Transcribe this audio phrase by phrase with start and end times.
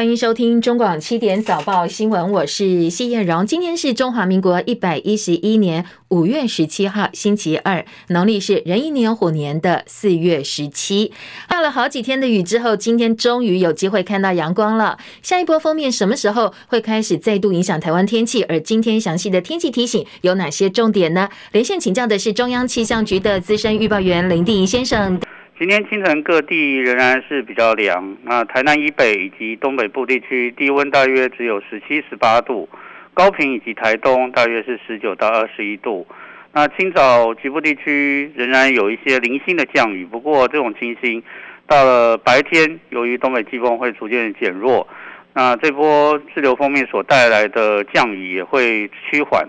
[0.00, 3.46] 欢迎收听中广七点早报新闻，我是谢艳荣。
[3.46, 11.12] 今天是中华民国一百一十一年五月十七号，星期二，农历是壬寅年虎年的四月十七。
[11.50, 14.96] 下了好几天的雨之后，今天终于有机会看到阳光了。
[15.20, 18.42] 下一波锋面什么时候会开始再度影响台湾天气？
[18.44, 21.28] 而今天详细的天气提醒有哪些重点呢？
[21.52, 25.20] 连线请教的是中央气象局的资深预报员林定仪先生。
[25.60, 32.66] 今天清晨各地仍然是比较凉，那台南以北以及东北部地区低温大约只有十七、十八度，
[33.12, 36.06] 高屏以及台东大约是十九到二十一度。
[36.54, 41.22] 那清早局部地区仍然有一些零星的降雨，不过这种情形
[41.66, 44.88] 到了白天，由于东北季风会逐渐减弱，
[45.34, 49.46] 那这波滞留锋面所带来的降雨也会趋缓，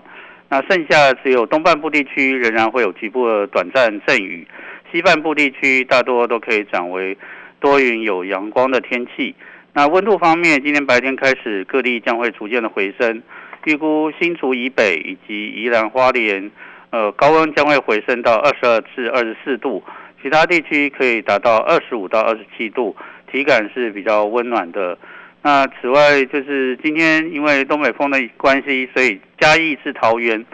[0.50, 4.46] 那剩下只有东半部地区仍然会有局部的短暂阵雨。
[4.92, 7.16] 西半部地区大多都可以转为
[7.58, 9.34] 多云有阳光的天气。
[9.72, 13.22] 那温度方面，今天白天开始各地将会逐渐的回升，
[13.64, 16.50] 预估新竹以北以及宜兰花莲，
[16.90, 19.82] 呃，高温将会回升到二十二至二十四度，
[20.22, 22.94] 其他地区可以达到二十五到二十七度，
[23.30, 24.98] 体感是比较温暖的。
[25.40, 30.44] 那此外，就是今天因为东北风的关系，所以嘉义至桃园，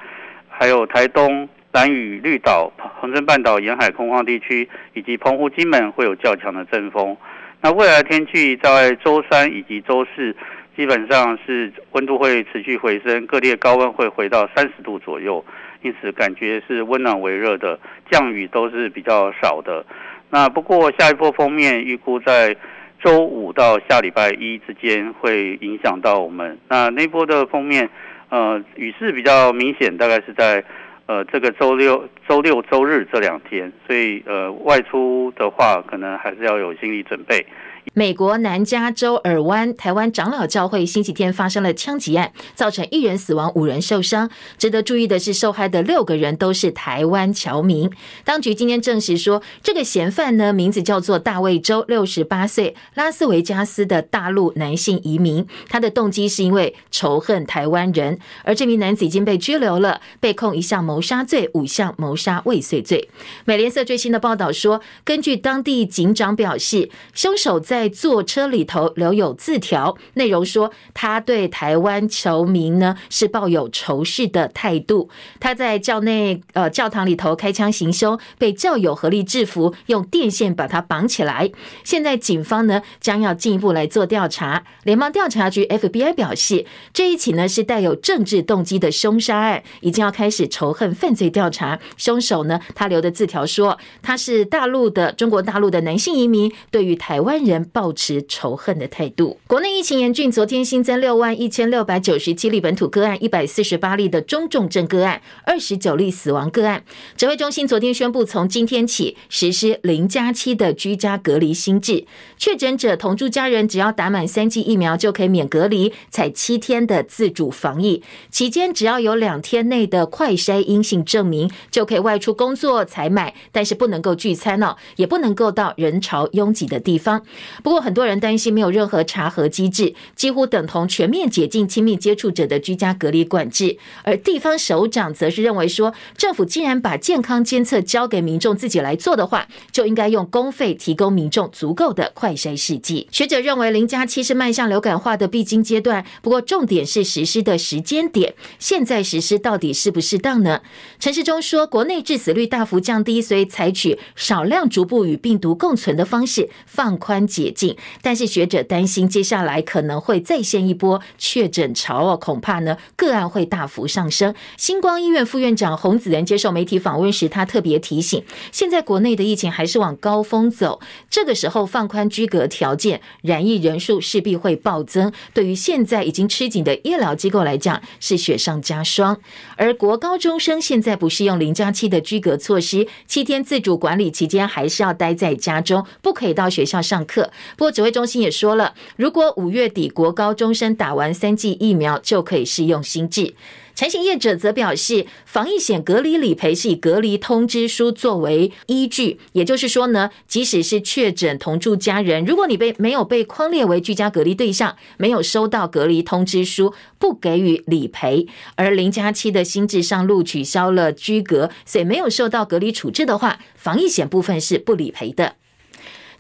[0.48, 1.48] 还有台东。
[1.78, 7.16] 南屿、绿岛、恒春半岛沿海空旷地区以及澎湖、金门会有较强的阵风。
[7.60, 10.34] 那未来天气在周三以及周四，
[10.76, 15.44] 基本上是温度会持续回升，各地高温会回到三十度左右，
[15.82, 17.78] 因此感觉是温暖为热的，
[18.10, 19.86] 降雨都是比较少的。
[20.30, 22.56] 那不过下一波锋面预估在
[23.00, 26.58] 周五到下礼拜一之间会影响到我们。
[26.66, 27.88] 那那波的锋面，
[28.30, 30.64] 呃，雨势比较明显，大概是在。
[31.08, 37.46] 呃，这个周六、周六、周日这两天，所以呃，外出的话，可能还是要有心理准备。
[37.94, 44.30] 美国南加州尔湾台湾长老教会星期天发生了枪击案，造成一人死亡，五人受伤。
[44.56, 47.90] 值得注意的是，受害的六个人都是台湾侨民。
[48.24, 55.46] 当局今天证实说，这个嫌犯呢，名字叫做大卫周，六十八岁，拉斯维加斯的大陆男性移民。
[55.68, 63.08] 他的动机是因为仇恨台湾人，而这名男子已经被拘留了，被控一项谋杀罪，五项谋杀未遂罪。
[63.44, 75.08] 美联社最新的报道说，根据当地警长表示，凶手在在坐车里头留有字条，内容说他对台湾侨民呢是抱有仇视的态度。
[75.38, 81.52] 他在教内呃教堂里头开枪行凶，被教友合力制服，用电线把他绑起来。
[81.84, 84.64] 现在警方呢将要进一步来做调查。
[84.82, 91.78] 联邦调查局 FBI 表示，这一起呢是带有政治动机的凶杀案，已经要开始仇恨犯罪调查。
[91.96, 97.57] 凶手呢，他留的字条说他是大陆的中国大陆的男性移民，对于台湾人。
[97.64, 99.38] 抱持仇恨的态度。
[99.46, 106.84] 国内疫情严峻，昨天新增六万一千六百九十七例本土个案，一百四十八例的中重症个案，二十九例死亡个案。
[107.16, 112.04] 指挥中心昨天宣布，从今天起实施零加七的居家隔离新制，
[112.36, 118.02] 确诊者同住家人只要打满三剂疫苗就可以免隔离，采七天的自主防疫。
[118.30, 127.22] 期间只要有两天内的快筛阴性证明，就可以外出工作采买，但是不能够聚餐哦，也不能够到人潮拥挤的地方。
[127.62, 133.76] 不过，很多人担心没有任何查核机制，几乎等同全面解禁亲密接触者的居家隔离管制。
[134.02, 143.08] 而地方首长则是认为说，政府既然把健康监测交给民众自己来做的话，就应该用公费提供民众足够的快筛试剂。
[143.10, 148.34] 学者认为，零加七是迈向流感化的必经阶段，不过重点是实施的时间点。
[148.58, 150.60] 现在实施到底适不适当呢？
[150.98, 157.76] 陈时中说，国内致死率大幅降低，所以采取少量逐步与病毒共存的方式，放宽解禁。
[158.02, 164.34] 但是学者担心，接下来可能会再现一波确诊潮哦，恐怕呢个案会大幅上升。
[164.56, 179.18] 星光医院副院长洪子仁接受媒体访问时，他特别提醒，现在国内的疫情还是往高峰走，这个时候放宽居隔条件，染疫人数势必会暴增，对于现在已经吃紧的医疗机构来讲是雪上加霜。
[179.56, 187.27] 而国高中生现在不适用零加七的居隔措施，七天自主管理期间还是要待在家中，不可以到学校上课。
[187.56, 193.34] 不过指挥中心也说了，如果五月底国高中生打完三剂疫苗，就可以适用新制。
[193.74, 208.26] 产险业者则表示，防疫险隔离理赔是以隔离通知书作为依据，也就是说呢，即使是确诊同住家人，如果你被没有被框列为居家隔离对象，没有收到隔离通知书，不给予理赔。
[208.56, 215.36] 而零加七的新制上路取消了居隔，所以没有受到隔离处置的话，防疫险部分是不理赔的。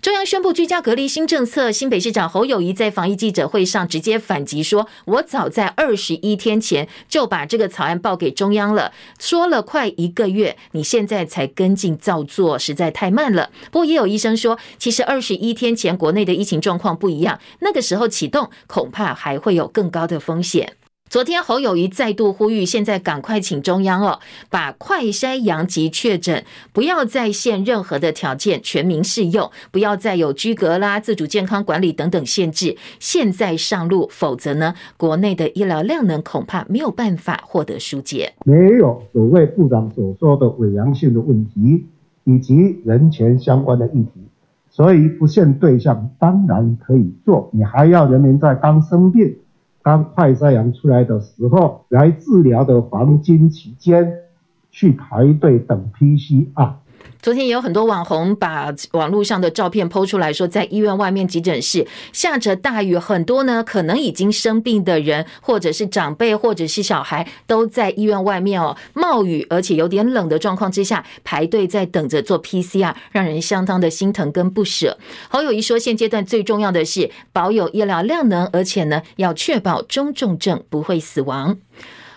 [0.00, 20.76] 中央宣布居家隔离新政策，新北市长侯友谊在防疫记者会上直接反击说：“我早在二十一天前就把这个草案报给中央了，说了快一个月，你现在才跟进照做，实在太慢了。”不过也有医生说，其实二十一天前国内的疫情状况不一样，那个时候启动恐怕还会有更高的风险。
[21.10, 24.18] 昨天侯友宜再度呼吁，现在赶快请中央哦，
[24.50, 26.44] 把快筛阳及确诊
[26.74, 32.76] 不要再限任何的条件，全民适用，不要再有居隔啦、自主健康管理等等限制。
[33.00, 38.34] 现在上路，否则呢，国内的医疗量能恐怕没有办法获得疏解。
[38.44, 41.86] 没有所谓部长所说的伪阳性的问题，
[42.24, 44.20] 以及人权相关的议题，
[44.68, 47.48] 所以不限对象当然可以做。
[47.54, 49.34] 你还要人民在当生病。
[49.88, 54.18] 当快三阳出来的时候，来治疗的黄金期间，
[54.70, 56.80] 去排队等 PC 啊。
[57.20, 74.96] 昨天也有很多网红把网络上的照片 PO 出来说，在医院外面急诊室下着大雨，很多呢可能已经生病的人，或者是长辈，或者是小孩，都在医院外面哦，冒雨而且有点冷的状况之下排队在等着做 PCR，让人相当的心疼跟不舍。
[75.28, 81.58] 侯友宜说，现阶段最重要的是保有医疗量能，而且呢要确保中重症不会死亡。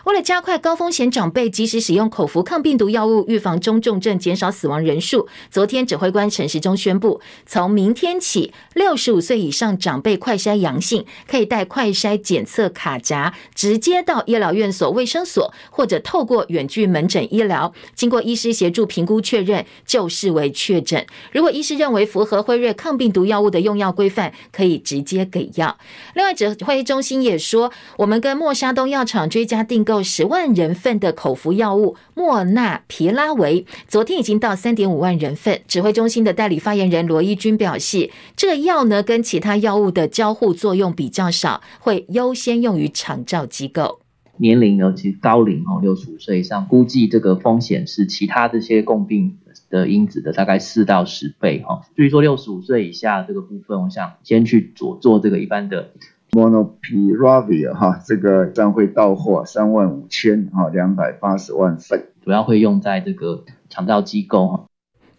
[0.06, 21.06] 为了加快高风险长辈及时使用口服抗病毒药物，预防中重症，减少死亡人数，昨天指挥官陈时中宣布，从明天起，六十五岁以上长辈快筛阳性，可以带快筛检测卡夹，直接到医疗院所、卫生所，或者透过远距门诊医疗，经过医师协助评估确认，就视为确诊。
[21.31, 25.77] 如果医师认为符合辉瑞抗病毒药物的用药规范，可以直接给药。
[26.15, 29.90] 另外，指挥中心也说，我们跟默沙东药厂追加订购。
[29.91, 35.61] 有十万人份的口服药物莫纳皮拉韦，昨天已经到三点五万人份。
[35.67, 43.99] 指挥中心的代理发言人罗一军表示，这个药呢跟其他药物的交互作用比较少，会优先用于长照机构。
[44.38, 49.38] 年龄呢，其实高龄哦，六十五岁以上，估计这个风险是其他这些共病
[49.69, 51.81] 的因子的大概四到十倍哈。
[51.97, 55.91] 至于说六十五岁以下这个部分，我想先去做做这个一般的。
[56.31, 64.66] Monopiravir 哈，这个将会到货三万五千哈，两百八十万份，主要会用在这个肠道机构哈。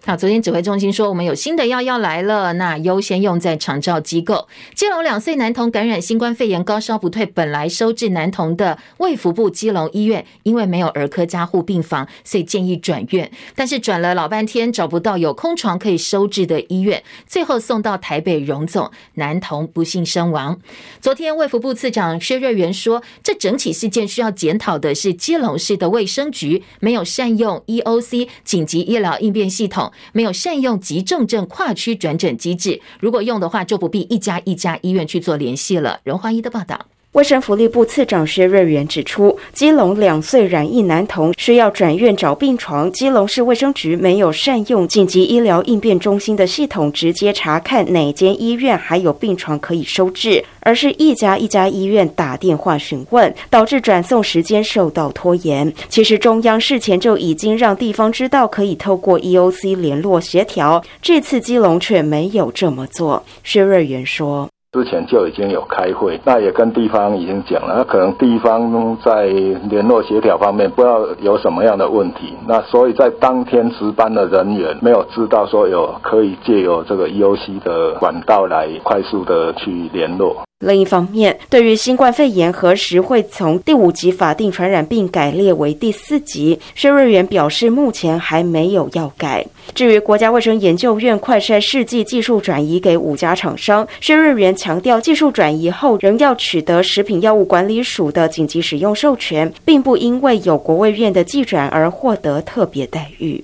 [0.04, 4.48] 好，昨天指挥中心说，我们有新的药要来了，那优先用在长照机构。
[4.74, 13.30] 基隆两岁男童感染新冠肺炎，高烧不退，本来收治男童的卫福部基隆医院，因为没有儿科加护病房，所以建议转院。
[13.54, 20.58] 但是转了老半天，找不到有空床可以收治的医院，最后送到台北荣总，男童不幸身亡。
[21.00, 29.91] 昨天卫福部次长薛瑞元说，这整起事件需要检讨的是基隆市的卫生局没有善用 EOC 紧急医疗应变系统。
[30.12, 36.00] 没有善用急重症跨区转诊机制，如果用的话，就不必一家一家医院去做联系了。
[36.04, 36.91] 荣华一的报道。
[37.12, 55.70] 卫生福利部次长薛瑞元指出，基隆两岁染疫男童需要转院找病床，基隆市卫生局没有善用紧急医疗应变中心的系统，直接查看哪间医院还有病床可以收治，而是一家一家医院打电话询问，导致转送时间受到拖延。
[55.90, 63.22] 其实中央事前就已经让地方知道可以透过 EOC 联络协调，这次基隆却没有这么做。
[63.44, 64.48] 薛瑞元说。
[64.72, 80.42] 之前就已经有开会，那也跟地方已经讲了，那可能地方在联络协调方面不知道有什么样的问题，那所以在当天值班的人员没有知道说有可以借由这个 EOC 的管道来快速的去联络。
[80.62, 89.44] 另一方面，对于新冠肺炎何时会从第五级法定传染病改列为第四级，薛瑞元表示，目前还没有要改。
[89.74, 103.42] 至于国家卫生研究院快筛试剂技术转移给五家厂商，薛瑞元强调，技术转移后仍要取得食品药物管理署的紧急使用授权，并不因为有国卫院的技转而获得特别待遇。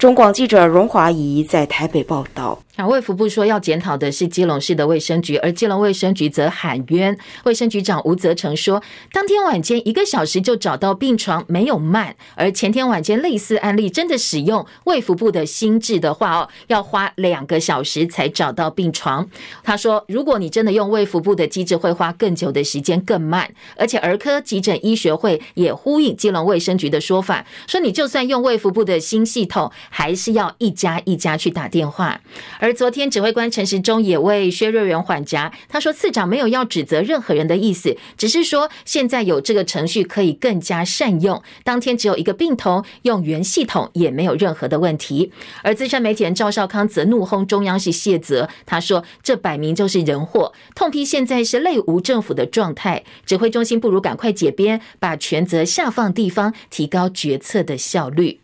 [0.00, 2.58] 中广记者荣华仪在台北报道。
[2.76, 7.16] 啊，卫福部说要检讨的是基隆市的卫生局，而基隆卫生局则喊冤。
[7.44, 12.16] 卫生局长吴泽成说，当天晚间一个小时就找到病床，没有慢。
[12.34, 19.28] 而前天晚间类似案例真的使用卫福部的新制的话哦，要花两个小时才找到病床。
[19.62, 23.48] 他说，如果你真的用卫福部的机制，会花更久的时间，更慢。
[23.76, 32.20] 而且儿科急诊医学会也呼应基隆卫生局的说法，说你就算用卫福部的新系统，还是要一家一家去打电话。
[32.64, 41.42] 而昨天指挥官陈时中也为薛瑞元缓颊，他说次长没有要指责任何人的意思，只是说现在有这个程序可以更加善用。
[41.62, 45.30] 当天只有一个病童，用原系统也没有任何的问题。
[45.62, 58.40] 而资深媒体人赵少康则怒轰中央是卸责，他说这摆明就是人祸，痛批现在是类无政府的状态，指挥中心不如赶快解编，把权责下放地方，提高决策的效率。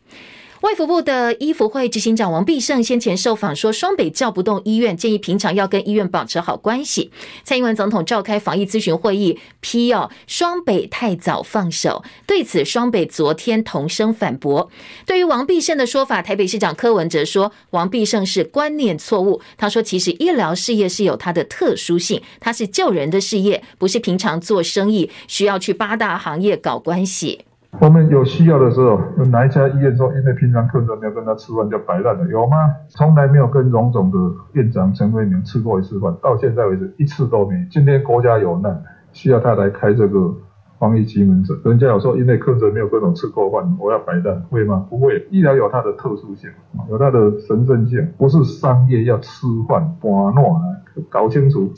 [0.61, 7.11] 卫福部的医服会执行长王必胜先前受访说，双北叫不动医院，建议平常要跟医院保持好关系。
[7.43, 12.05] 蔡英文总统召开防疫咨询会议，批哦双北太早放手。
[12.27, 14.71] 对此，双北昨天同声反驳。
[15.07, 19.41] 对于王必胜的说法，台北市长柯文哲说，王必胜是观念错误。
[19.57, 27.47] 他说，其实医疗事业是有它的特殊性，它是救人的事业，不是平常做生意需要去八大行业搞关系。
[27.79, 32.27] 我们有需要的时候，有哪一家医院说，因为平常客人没有跟他吃饭就摆烂了？
[32.29, 32.57] 有吗？
[32.89, 34.19] 从来没有跟荣总的
[34.53, 37.55] 院长陈为民吃过一次饭，到现在为止一次都没。
[37.71, 40.35] 今天国家有难，需要他来开这个
[40.79, 44.85] 防疫急门诊，人家有说，因为客人没有跟我吃过饭，我要摆烂，会吗？
[44.91, 45.27] 不会。
[45.31, 46.51] 医疗有它的特殊性，
[46.91, 50.43] 有它的神圣性，不是商业要吃饭玩闹，
[51.09, 51.73] 搞清楚。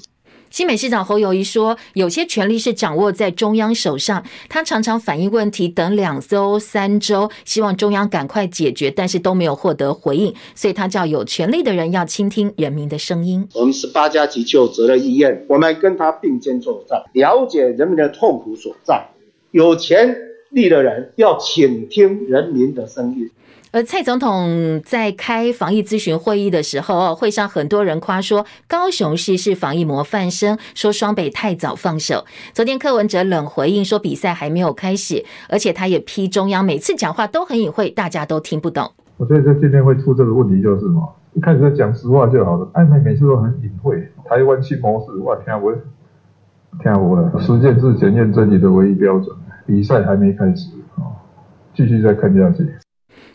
[0.52, 13.49] 新北市长侯友谊说：“有些权力是掌握在中央手上，他常常反映问题等两周、三周，希望中央赶快解决，但是都没有获得回应，所以他叫有权力的人要倾听人民的声音。
[13.54, 19.09] 我们十八家急救责任医院，我们跟他并肩作战，了解人民的痛苦所在，
[19.52, 20.14] 有权
[20.50, 23.30] 力的人要倾听人民的声音。”
[23.73, 32.26] 而蔡总统在开防疫咨询会议的时候，会上很多人夸说高雄市是防疫模范生，说双北太早放手。
[32.52, 38.93] 昨天柯文哲冷回应说比赛还没有开始，而且他也批中央每次讲话都很隐晦，大家都听不懂。
[39.17, 44.07] 我觉得今天会出这个问题就是嘛，一开始在讲实话就好了，暧昧每次都很隐晦。
[44.29, 45.73] 台湾新模式，我听我
[46.83, 49.35] 听我了，实践是检验真理的唯一标准。
[49.67, 51.09] 比赛还没开始啊，
[51.75, 52.69] 继续再看下去。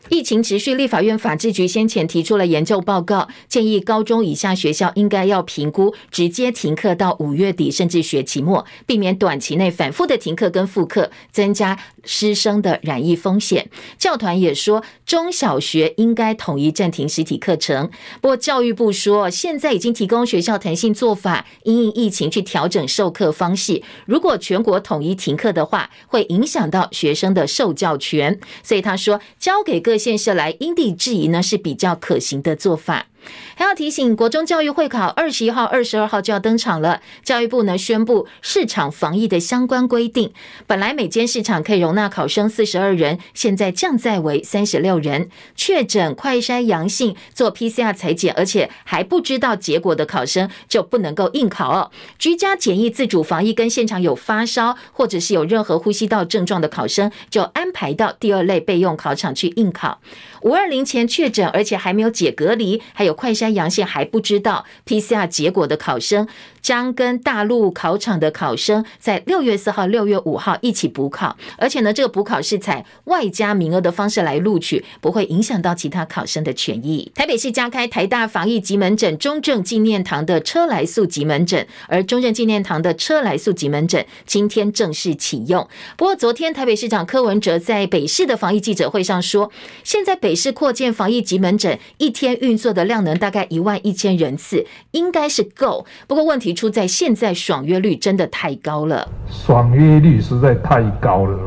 [0.10, 13.70] 疫情持续，立法院法制局先前提出了研究报告，建议高中以下学校应该要评估直接停课到五月底，甚至学期末，避免短期内反复的停课跟复课，增加师生的染疫风险。
[13.98, 17.90] 教团也说，中小学应该统一暂停实体课程。
[18.22, 23.82] 不过教育部说，现在已经提供学校弹性做法，因应疫情去调整授课方式。
[24.06, 28.40] 如果全国统一停课的话，会影响到学生的受教权。
[28.64, 33.08] 所以他说，交给各县市来因地制宜呢，是比较可行的做法。
[33.56, 37.02] 还要提醒，国中教育会考二十一号、二十二号就要登场了。
[37.24, 40.32] 教育部呢宣布市场防疫的相关规定，
[40.66, 45.30] 本来每间市场可以容纳考生四十二人，现在降载为三十六人。
[45.56, 51.92] 确诊快筛阳性做 PCR 裁检，而且还不知道结果的考生就不能够应考哦。
[52.18, 60.00] 居家检疫自主防疫跟现场有发烧或者是有任何呼吸道症状的考生，就安排到第二类备用考场去应考。
[60.42, 66.28] 五二零前确诊而且还没有解隔离，还有快筛阳性还不知道 PCR 结果的考生，
[66.62, 77.12] 将跟大陆考场的考生在六月四号、六月五号一起补考，而且呢，这个补考是采外加名额的方式来录取，不会影响到其他考生的权益。
[77.16, 85.68] 台北市加开台大防疫急门诊中正纪念堂的车来素急门诊，而中正纪念堂的车来素急门诊今天正式启用。
[85.96, 89.52] 不过，昨天台北市长柯文哲在北市的防疫记者会上说，
[89.84, 95.86] 现在北北市扩建防疫急门诊，一天运作的量能大概一万一千人次，应该是够。
[96.06, 101.40] 不过问题出在现在爽约率真的太高了，爽约率实在太高了。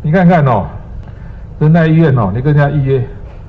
[0.00, 0.68] 你看看哦，
[1.58, 3.04] 仁爱医院哦，你跟人家预约，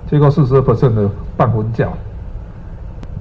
[0.09, 1.07] 结果四十 percent 的
[1.37, 1.87] 半婚假，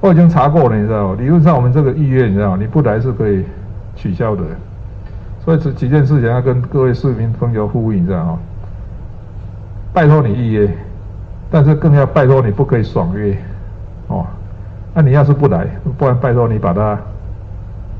[0.00, 1.12] 我已经查过了，你知道？
[1.12, 2.56] 理论上我们这个预约，你知道？
[2.56, 3.44] 你不来是可以
[3.94, 4.42] 取消的。
[5.44, 8.38] 所以这几件事情要跟各位市民朋友呼吁，你知道吗？
[9.96, 10.68] 拜托你预约，
[11.50, 13.34] 但是更要拜托你不可以爽约，
[14.08, 14.26] 哦，
[14.92, 16.98] 那你要是不来，不然拜托你把它，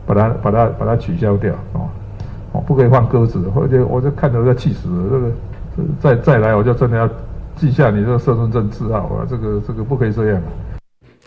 [0.05, 1.89] 把它，把它，把它取消掉，哦，
[2.53, 7.09] 哦，不可以放鸽子，或者我就看着要气死了，这个，再再来我就真的要
[7.57, 10.43] 记下你这个身份证字号啊，这个这个不可以这样。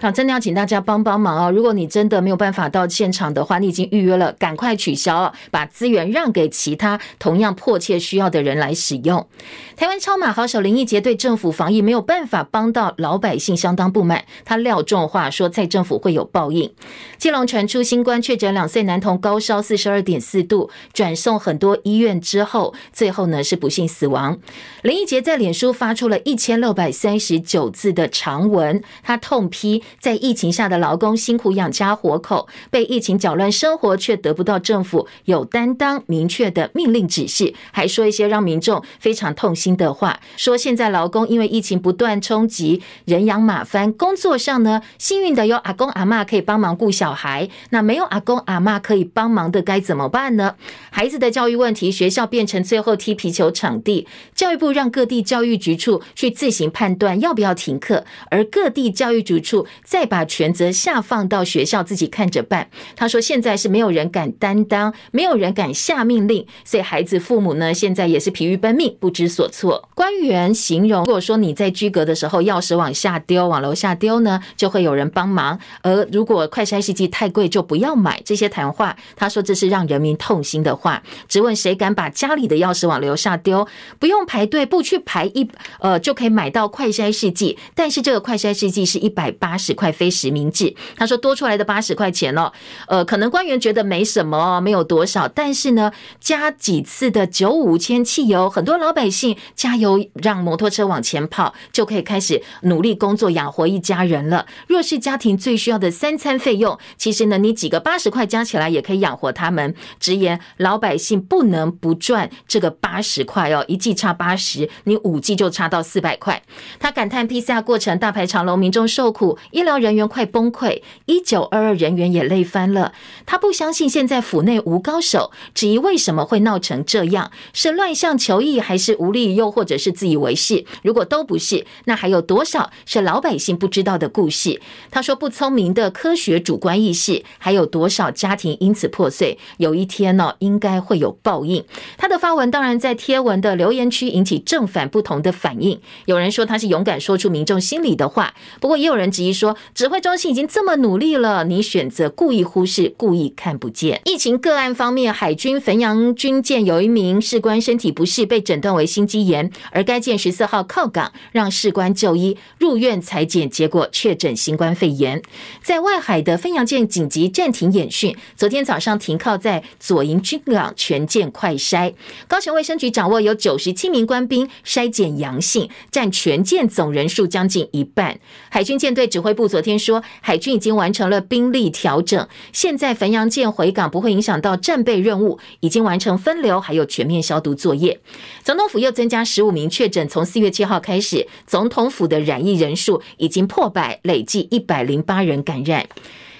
[0.02, 1.52] 好，真的要请大家帮帮忙哦！
[1.52, 9.28] 如果你真的没有办法到现场的话，你已经预约了，赶快取消，把资源让给其他同样迫切需要的人来使用。
[9.76, 14.24] 台湾超马好手林义杰对政府防疫没有办法帮到老百姓，相当不满。
[14.46, 16.72] 他撂重话说，蔡政府会有报应。
[17.18, 24.40] 基隆传出新冠确诊两岁男童高烧四十二点四度，转送很多医院之后，最后呢是不幸死亡。
[24.82, 29.84] 林义杰在脸书发出了一千六百三十九字的长文，他痛批。
[30.00, 40.20] 在疫情下的劳工辛苦养家活口，被疫情搅乱生活，却得不到政府有担当、明确的命令指示，还说一些让民众非常痛心的话。
[40.38, 50.56] 说现在劳工因为疫情不断冲击，人仰马翻，工作上呢，幸运的有阿公阿妈可以帮忙顾小孩，那没有阿公阿妈可以帮忙的该怎么办呢？
[50.92, 62.70] 孩子的教育问题，学校变成最后踢皮球场地，教育部让各地教育局处去自行判断要不要停课，而各地教育局处再把权责下放到学校自己看着办。
[62.96, 69.90] 他说现在是没有人敢担当，没有人敢下命令，所以孩子父母呢现在也是疲于奔命，不知所措。
[69.96, 78.22] 官员形容，如果说你在居隔的时候钥匙往下丢，往楼下丢呢，就会有人帮忙；而如果快筛试剂太贵，就不要买。
[78.26, 81.02] 这些谈话，他说这是让人民痛心的话。
[81.28, 83.68] 只问谁敢把家里的钥匙往楼下丢？
[83.98, 90.76] 不用排队，不去排一呃就可以买到快筛试剂，但是这个快筛试剂是一百八十块，非实名制。
[90.96, 92.52] 他说多出来的八十块钱哦，
[92.88, 104.46] 呃，可能官员觉得没什么，没有多少，但是呢，加几次的九五千汽油，很多老百姓加油让摩托车往前跑，就可以开始努力工作养活一家人了。
[104.68, 109.76] 弱势家庭最需要的三餐费用，其实呢，你几个八十块加起来也可以养活他们。
[110.00, 116.42] 直言老百姓不能不赚这个八十块哦，一季差八十，你五季就差到四百块。
[116.80, 122.94] 他感叹 PCR 过程大排长龙，民众受苦，医疗人员快崩溃，一九二二人员也累翻了。
[123.26, 130.64] 他不相信现在府内无高手，质疑为什么会闹成这样，是乱象求异，还是无力，又或者是自以为是？
[130.82, 134.62] 如果都不是，那还有多少是老百姓不知道的故事？
[134.90, 139.38] 他说不聪明的科学主观意识，还有多少家庭因此破碎？
[139.58, 141.66] 有一天呢、应该会有报应。
[141.98, 145.82] 他的发文当然在贴文的留言区引起正反不同的反应。
[146.06, 154.02] 有人说他是勇敢说出民众心里的话，不过也有人质疑说，指挥中心已经这么努力了，你选择故意忽视、故意看不见。
[154.04, 165.22] 疫情个案方面，海军汾阳军舰有一名士官身体不适，被诊断为心肌炎，而该舰十四号靠港，让士官就医入院裁检，结果确诊新冠肺炎。
[165.64, 171.94] 在外海的汾阳舰紧急暂停演训，昨天早上停靠在左营军港全舰快筛。
[172.28, 178.20] 高雄卫生局掌握有九十七名官兵筛检阳性，占全舰总人数将近一半。
[178.50, 188.00] 海军舰队指挥部昨天说，海军已经完成了兵力调整，现在汾阳舰回港不会影响到战备任务，已经完成分流，还有全面消毒作业。
[188.44, 195.88] 总统府又增加十五名确诊，从四月七号开始，总统府的染疫人数已经破百，累计一百零八人感染。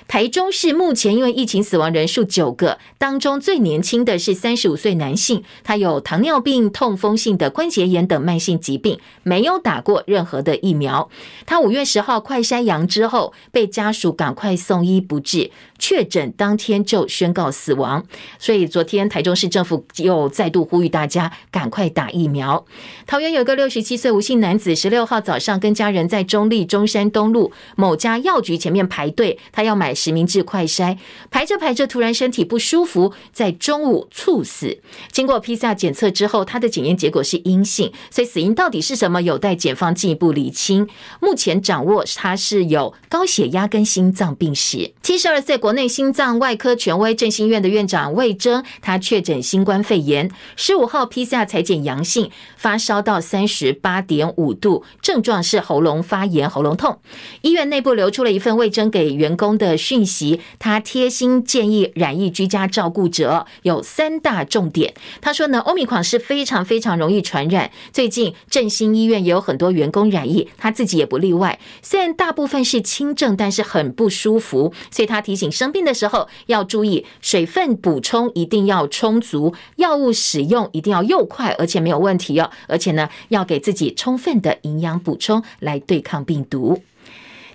[0.10, 11.12] 台中市目前因为疫情死亡人数九个，当中最年轻的是三十五岁男性，他有糖尿病、痛风性的关节炎等慢性疾病，没有打过任何的疫苗。
[11.46, 18.06] 他五月十号快筛阳之后，被家属赶快送医不治，确诊当天就宣告死亡。
[18.38, 22.66] 所以昨天台中市政府又再度呼吁大家赶快打疫苗。
[23.06, 29.90] 桃园有个六十七岁吴姓男子，十六号早上跟家人在中立中山东路某家药局前面排队，他要买。
[30.00, 30.98] 实名制快筛，
[31.30, 34.80] 排着排着，突然身体不舒服，在中午猝死。
[35.12, 40.88] 经过 PCR 检测之后，他的检验结果是阴性，所以死因到底是什么，有待检方进一步厘清。
[41.20, 44.94] 目前掌握他是有高血压跟心脏病史。
[45.02, 56.98] 七十二岁国国内心脏外科权威振兴院的院长魏征，他确诊新冠肺炎，十五号 PCR 采检阳性，发烧到三十八点五度，症状是喉咙发炎、喉咙痛。
[57.42, 59.78] 医院内部流出了一份魏征给员工的。
[59.78, 64.96] 讯息，他贴心建议染疫居家照顾者有三大重点。
[65.22, 67.70] 他说呢欧米款是非常非常容易传染。
[67.94, 71.60] 最近振兴医院也有很多员工染疫，他自己也不例外。
[71.84, 82.50] 虽然大部分是轻症，但是很不舒服，所以他提醒生病的时候要注意水分补充一定要充足，药物使用一定要又快而且没有问题哦。
[82.70, 86.82] 而且呢，要给自己充分的营养补充来对抗病毒。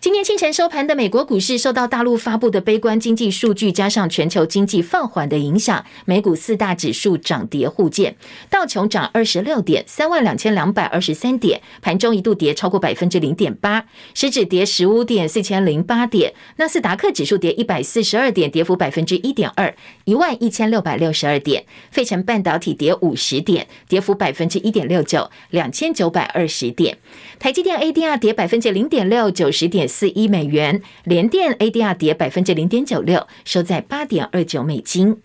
[0.04, 8.14] 今天清晨收盘的美国股市受到大陆发布的悲观经济数据，加上全球经济放缓的影响，美股四大指数涨跌互见。
[8.50, 16.34] 道琼涨二十六点，三万两千两百二十三点，盘中一度跌超过百分之零点八，市指跌十五点，四千零八点。
[16.56, 21.64] 纳斯达克指数跌一百四十二点，跌幅百分之一点二，一万一千六百六十二点。
[21.90, 26.98] 费城半导体跌五十点，跌幅百分之一点六九，两千九百二十点。
[27.38, 30.82] 台积电 ADR 跌百分之零点六，九十点四一美元。
[31.04, 35.22] 联电 ADR 跌百分之零点九六，收在八点二九美金。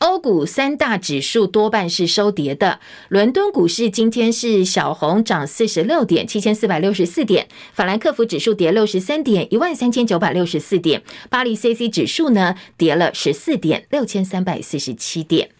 [0.00, 2.80] 欧股三大指数多半是收跌的。
[3.08, 15.55] 伦敦股市今天是小红涨四十六点，七千四百六十四点；法兰克福指数跌六十三点，一万三千九百六十四点；巴黎 CAC 指数呢跌了十四点，六千三百四十七点。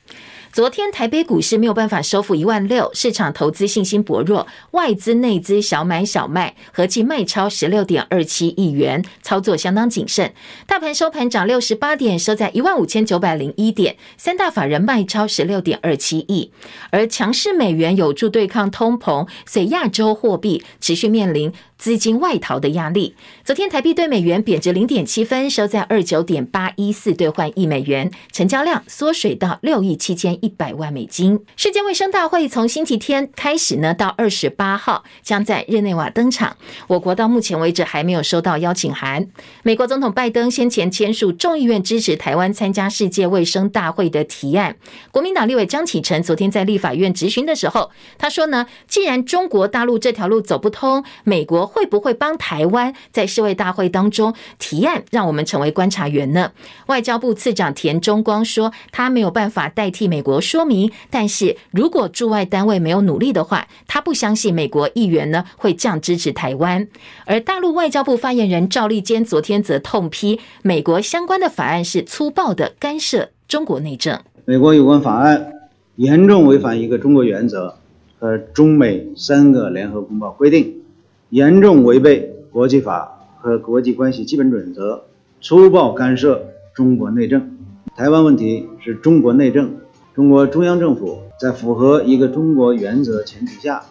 [0.57, 10.33] 昨天台北股市没有办法收复一万六，市场投资信心薄弱，外资内资小买小卖，合计卖超十六点二七亿元，操作相当谨慎。
[10.67, 16.51] 大盘收盘涨六十八点，收在一万五千九百零一点，三大法人卖超十六点二七亿。
[16.89, 23.15] 而强势美元有助对抗通膨，所以亚洲货币持续面临资金外逃的压力。
[23.45, 31.39] 昨天台币对美元贬值零点七分，收在二九点八一四兑换一美元，成交量缩水到六亿七千一百万美金。
[31.57, 36.57] 世界卫生大会从星期天开始呢，到二十八号将在日内瓦登场。
[36.87, 39.29] 我国到目前为止还没有收到邀请函。
[39.63, 44.77] 美国总统拜登先前签署众议院支持台湾参加世界卫生大会的提案。
[45.11, 51.66] 国民党立委江启臣昨天在立法院质询的时候，他说呢，既然中国大陆这条路走不通，美国。
[51.67, 56.53] 会不会帮台湾在世卫大会当中提案，让我们成为观察员呢？
[56.87, 66.87] 外交部次长田中光说，他没有办法代替美国说明，但是如果驻外单位没有努力的话，他不相信美国议员呢会这样支持台湾。
[67.25, 74.19] 而大陆外交部发言人赵立坚昨天则痛批美国相关的法案是粗暴的干涉中国内政。
[74.45, 75.53] 美国有关法案
[75.97, 77.77] 严重违反一个中国原则
[78.19, 80.83] 和中美三个联合公报规定。
[81.31, 85.03] 严重违背国际法和国际关系基本准则，
[85.41, 87.59] 粗暴干涉中国内政。
[87.97, 89.75] 台湾问题是中国内政，
[90.15, 93.83] 中国中央政府在符合一个中国原则前提下，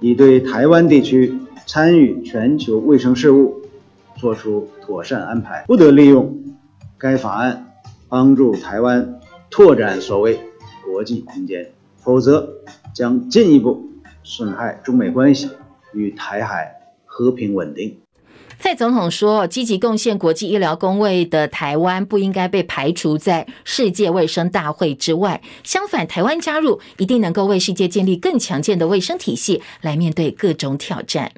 [0.00, 1.34] 已对台湾地区
[1.66, 3.62] 参与全球卫生事务
[4.16, 6.38] 作出妥善安排，不得利用
[6.98, 7.72] 该法案
[8.08, 9.18] 帮助台湾
[9.48, 10.38] 拓展所谓
[10.84, 12.50] 国际空间，否则
[12.92, 13.88] 将进一步
[14.22, 15.48] 损害中美关系。
[15.94, 16.72] 与台海
[17.04, 17.98] 和平稳定。
[18.58, 25.40] 蔡总统说，积极贡献国际医疗工位的台湾不应该被排除在世界卫生大会之外。
[25.64, 31.32] 相反，台湾加入一定能够为世界建立更强健的卫生体系，来面对各种挑战。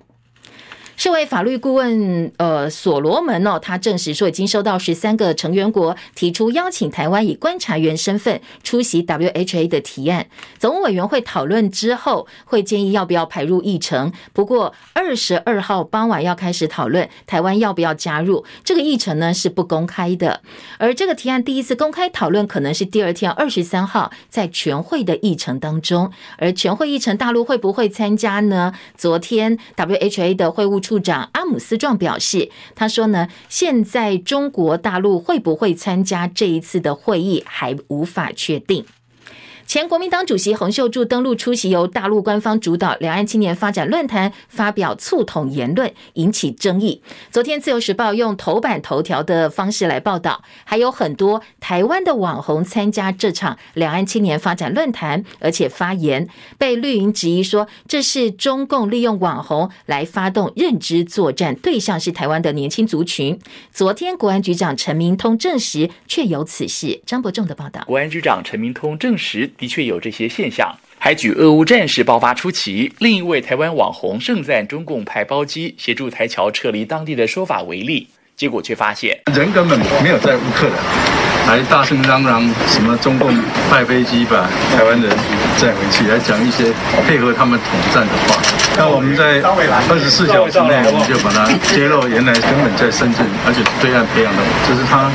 [0.96, 10.26] 世卫法律顾问呃所罗门哦，他证实说已经收到十三个成员国提出邀请台湾以观察员身份出席 WHA 的提案。
[10.58, 14.12] 总务委员会讨论之后，会建议要不要排入议程。
[14.32, 20.42] 不过二十二号傍晚要开始讨论台湾要不要加入这个议程呢，是不公开的。
[20.78, 26.12] 而这个提案第一次公开讨论可能是第二天二十三号在全会的议程当中。
[26.38, 28.72] 而全会议程大陆会不会参加呢？
[28.96, 30.98] 昨天 WHA 的会务处。
[31.02, 38.84] 长阿姆斯壮表示，他说呢，现在中国大陆会不会参加这一次的会议还无法确定。
[39.72, 47.00] 前国民党主席洪秀柱登陆出席由大陆官方主导两岸青年发展论坛，发表促统言论，引起争议。
[47.30, 63.40] 昨天自由时报用头版头条的方式来报道，还有很多台湾的网红参加这场两岸青年发展论坛，而且发言被绿营质疑说，这是中共利用网红来发动认知作战，对象是台湾的年轻族群。
[63.72, 67.00] 昨天国安局长陈明通证实确有此事。
[67.06, 69.50] 张伯仲的报道，国安局长陈明通证实。
[69.62, 83.32] 的确有这些现象，还举俄乌战事爆发初期，另一位台湾网红盛赞中共派包机协助台侨撤离当地的说法为例，结果却发现人根本没有在乌克兰，还大声嚷嚷什么中共
[83.70, 85.08] 派飞机把台湾人
[85.56, 86.72] 载回去，来讲一些
[87.06, 88.42] 配合他们统战的话。
[88.76, 95.08] 那我们在二十四小时内，我们就把它揭露，原来根本在深圳，而且对岸培养的，这是他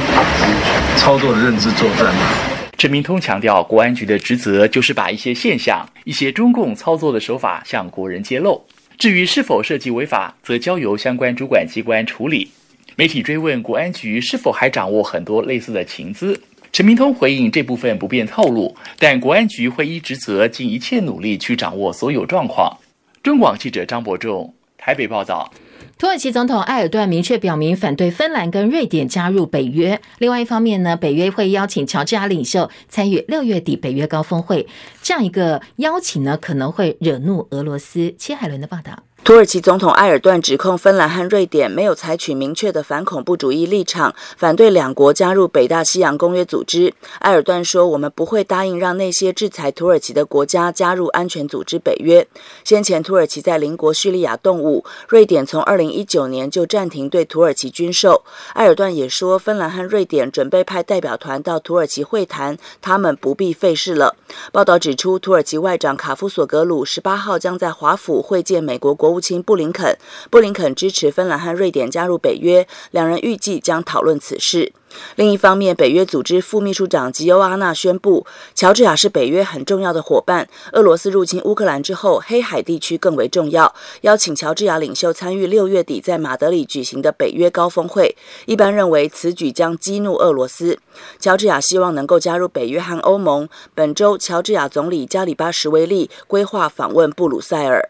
[0.95, 2.56] 操作的认知作战。
[2.77, 8.63] 陈明通强调，国安局的职责就是把一些现象、一些中共操作的手法向国人揭露。
[8.99, 12.47] 至于是否涉及违法，则交由相关主管机关处理。
[12.95, 16.39] 媒体追问国安局是否还掌握很多类似的情资，
[16.71, 22.77] 陈明通回应这部分不便透露，但国安局会依职责尽一切努力去掌握所有状况。
[23.23, 25.51] 中广记者张伯仲台北报道。
[25.97, 29.99] 土耳其总统埃尔顿明确表明反对芬兰跟瑞典加入北约。
[30.19, 34.67] 另外一方面呢，北约会邀请乔治亚领袖参与六月底北约高峰会。
[35.01, 38.13] 这样一个邀请呢，可能会惹怒俄罗斯。
[38.17, 39.03] 切海伦的报道。
[39.27, 46.93] 土耳其总统埃尔段指控芬兰和瑞典没有采取明确的反恐怖主义立场，反对两国加入北大西洋公约组织。
[47.19, 52.25] 埃尔段说：“我们不会答应让那些制裁土耳其的国家加入安全组织北约。”
[52.63, 58.23] 先前土耳其在邻国叙利亚动武，瑞典从二零一九年就暂停对土耳其军售。
[58.53, 64.15] 埃尔段也说，芬兰和瑞典准备派代表团到土耳其会谈，他们不必费事了。
[64.53, 69.16] 报道指出，土耳其外长卡夫索格鲁十八号将在华府会见美国国务。
[69.19, 69.97] 亲布林肯，
[70.29, 74.73] 布林肯支持芬兰和瑞典加入北约，两人预计将讨论此事。
[75.15, 78.25] 另一方面，北约组织副秘书长吉欧阿纳宣布，
[78.55, 80.47] 乔治亚是北约很重要的伙伴。
[80.71, 88.15] 俄罗斯入侵乌克兰之后，黑海地区更为重要，邀请乔治亚领袖参与六月底在马德里举行的北约高峰会。
[88.45, 90.79] 一般认为，此举将激怒俄罗斯。
[91.19, 93.47] 乔治亚希望能够加入北约和欧盟。
[93.75, 97.89] 本周，乔治亚总理加里巴什维利规划访问布鲁塞尔。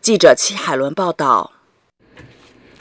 [0.00, 1.57] 记者齐海伦报道。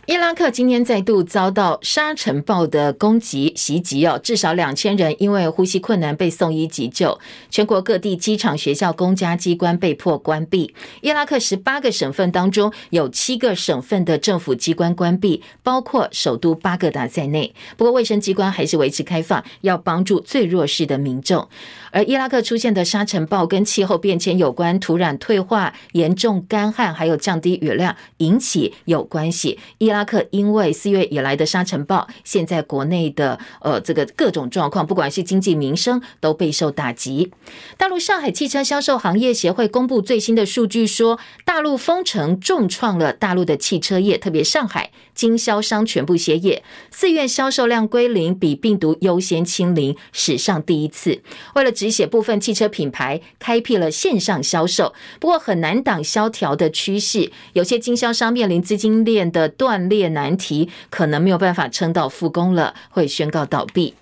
[0.07, 7.19] 伊拉克今天再度遭到沙尘暴的攻击袭击哦，至少两千人因为呼吸困难被送医急救。
[7.49, 10.73] 全国各地机场、学校、公家机关被迫关闭。
[11.01, 17.53] 伊拉克十八个省份当中，有七个省份的政府机关关闭，包括首都巴格达在内。
[17.75, 21.45] 不过卫生机关还是维持开放，要帮助最弱势的民众。
[21.91, 29.59] 而伊拉克出现的沙尘暴跟气候变迁有关，土壤退化、严重干旱，还有降低雨量引起有关系。
[29.79, 37.31] 伊拉拉克因为四月以来的沙尘暴，现在国内的呃这个各种状况，不管是经济民生都备受打击。
[37.77, 51.19] 大陆上海汽车销售行业协会公布最新的数据说，大陆封城重创了大陆的汽车业，特别上海经销商全部歇业，四月销售量归零，比病毒优先清零，史上第一次。
[51.55, 63.93] 为了止血，部分汽车品牌开辟了线上销售，不过很难挡萧条的趋势，有些经销商面临资金链的断裂难题，可能没有办法撑到复工了，会宣告倒闭。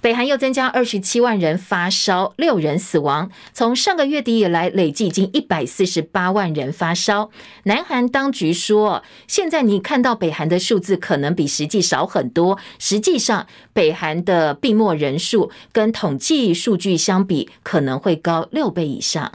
[0.00, 3.30] 北韩又增加二十七万人发烧，六人死亡。
[3.52, 7.30] 从上个月底以来，累计已经一百四十八万人发烧。
[7.64, 12.58] 南韩当局说，现在你看到北韩的数字可能比实际少很多。
[12.78, 19.32] 实际上，北韩的病末人数跟统计数据相比，可能会高六倍以上。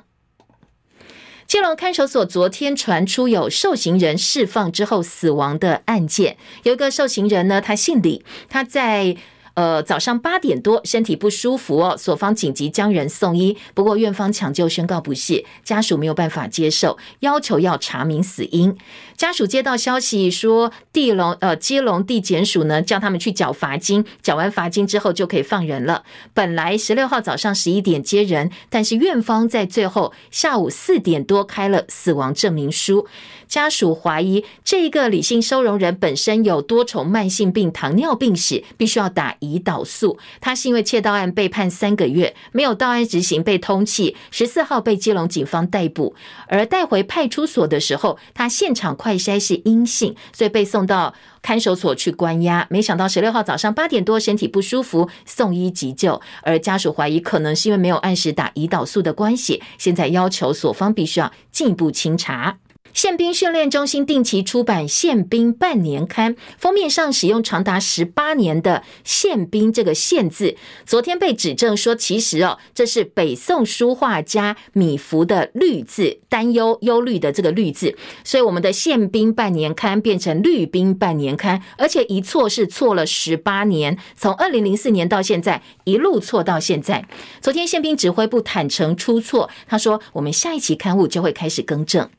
[1.56, 9.16] 基隆看守所昨天传出有受刑人释放之后死亡的案件，有一个受刑人呢，他姓李，他在。
[9.54, 18.78] 呃，早上八点多，身体不舒服哦，所方紧急将人送医，不过院方抢救宣告不治，家属没有办法接受，要求要查明死因。
[19.18, 26.04] 家属接到消息说，地龙呃基隆地检署呢叫他们去缴罚金，缴完罚金之后就可以放人了。
[26.34, 33.08] 本来十六号早上十一点接人，但是院方在最后下午四点多开了死亡证明书。
[33.48, 40.18] 家属怀疑这个李姓收容人本身有多重慢性病、糖尿病史，必须要打胰岛素。
[40.42, 46.16] 他是因为窃盗案被判三个月，没有到案执行被通缉，十四号被基隆警方逮捕，
[46.48, 51.14] 而带回派出所的时候，他现场快筛是阴性，所以被送到
[51.44, 52.66] 看守所去关押。
[52.72, 62.58] 没想到十六号早上八点多身体不舒服，送医急救，而家属怀疑可能是因为没有按时打胰岛素的关系，现在要求所方必须要进一步清查。
[62.96, 70.56] 宪兵训练中心定期出版《宪兵半年刊》，封面上使用长达十八年的“宪兵”这个“宪”字，
[70.86, 87.06] 昨天被指证说，其实哦，这是北宋书画家米芾的“虑”字，担忧、忧虑的这个“虑”字，所以我们的《宪兵半年刊》变成《虑兵半年刊》，而且一错是错了十八年，从二零零四年到现在一路错到现在。
[87.42, 92.10] 昨天宪兵指挥部坦诚出错，他说：“我们下一期刊物就会开始更正。”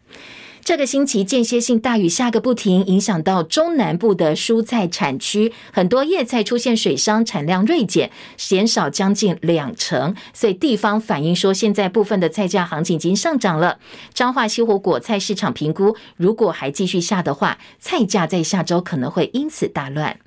[0.67, 10.17] 这个星期间歇性大雨下个不停，影响到中南部的蔬菜产区，很多叶菜出现水伤，产量锐减，减少将近两成。
[10.35, 13.79] 所以地方反映说，现在部分的菜价行情已经上涨了。
[14.13, 20.19] 彰化西湖果菜市场评估，如果还继续下的话，菜价在下周可能会因此大乱。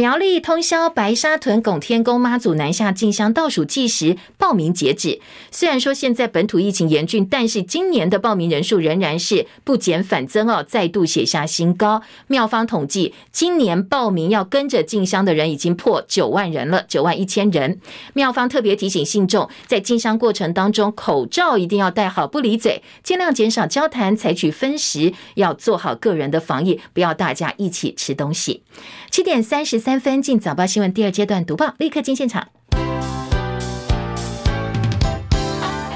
[0.00, 5.20] 苗栗通霄白沙屯拱天宫妈祖南下进香倒数计时报名截止。
[5.50, 12.00] 虽然说现在本土疫情严峻，但是今年的报名人数仍然是不减反增哦，再度写下新高。
[12.28, 17.78] 庙方统计，今年报名要跟着进香的人已经破九万人了，九万一千人。
[18.14, 28.62] 庙方特别提醒信众，在进香过程当中，口罩一定要戴好，不离嘴，尽量减少交谈，采取分食，要做好个人的防疫，不要大家一起吃东西。
[29.10, 32.46] 七点三十三三分，进早报新闻第二阶段读报，立刻进现场。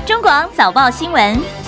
[0.04, 1.63] 中广早报新闻。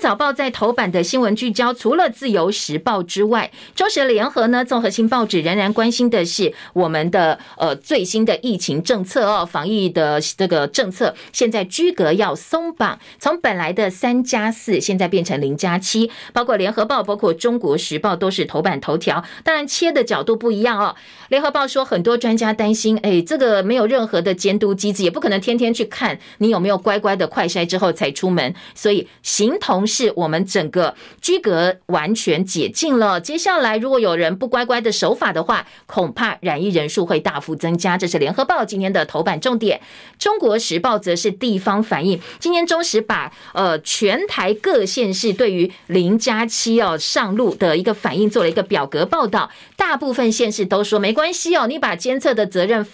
[0.00, 20.94] 早报在头版的新闻聚焦，除了自由时报之外，中时联合呢，综合性报纸仍然关心的是我们的呃最新的疫情政策哦，防疫的这个政策现在居隔要松绑，从本来的三加四现在变成零加七，包括联合报、包括中国时报都是头版头条，当然切的角度不一样哦。
[21.28, 33.20] 联合报说，很多专家担心，哎，这个没有任何的监督机制，也不可能天天去看你有没有乖乖的快筛之后才出门，所以形同是我们整个居隔完全解禁了。
[33.20, 37.96] 接下来如果有人不乖乖的守法的话，恐怕染疫人数会大幅增加。
[37.98, 39.80] 这是联合报今天的头版重点。
[40.18, 52.86] 中国时报则是地方反应，今天中时把呃全台各县市对于零加七哦上路的一个反应做了一个表格报道，大部分县市都说没关系哦，你把监测的责任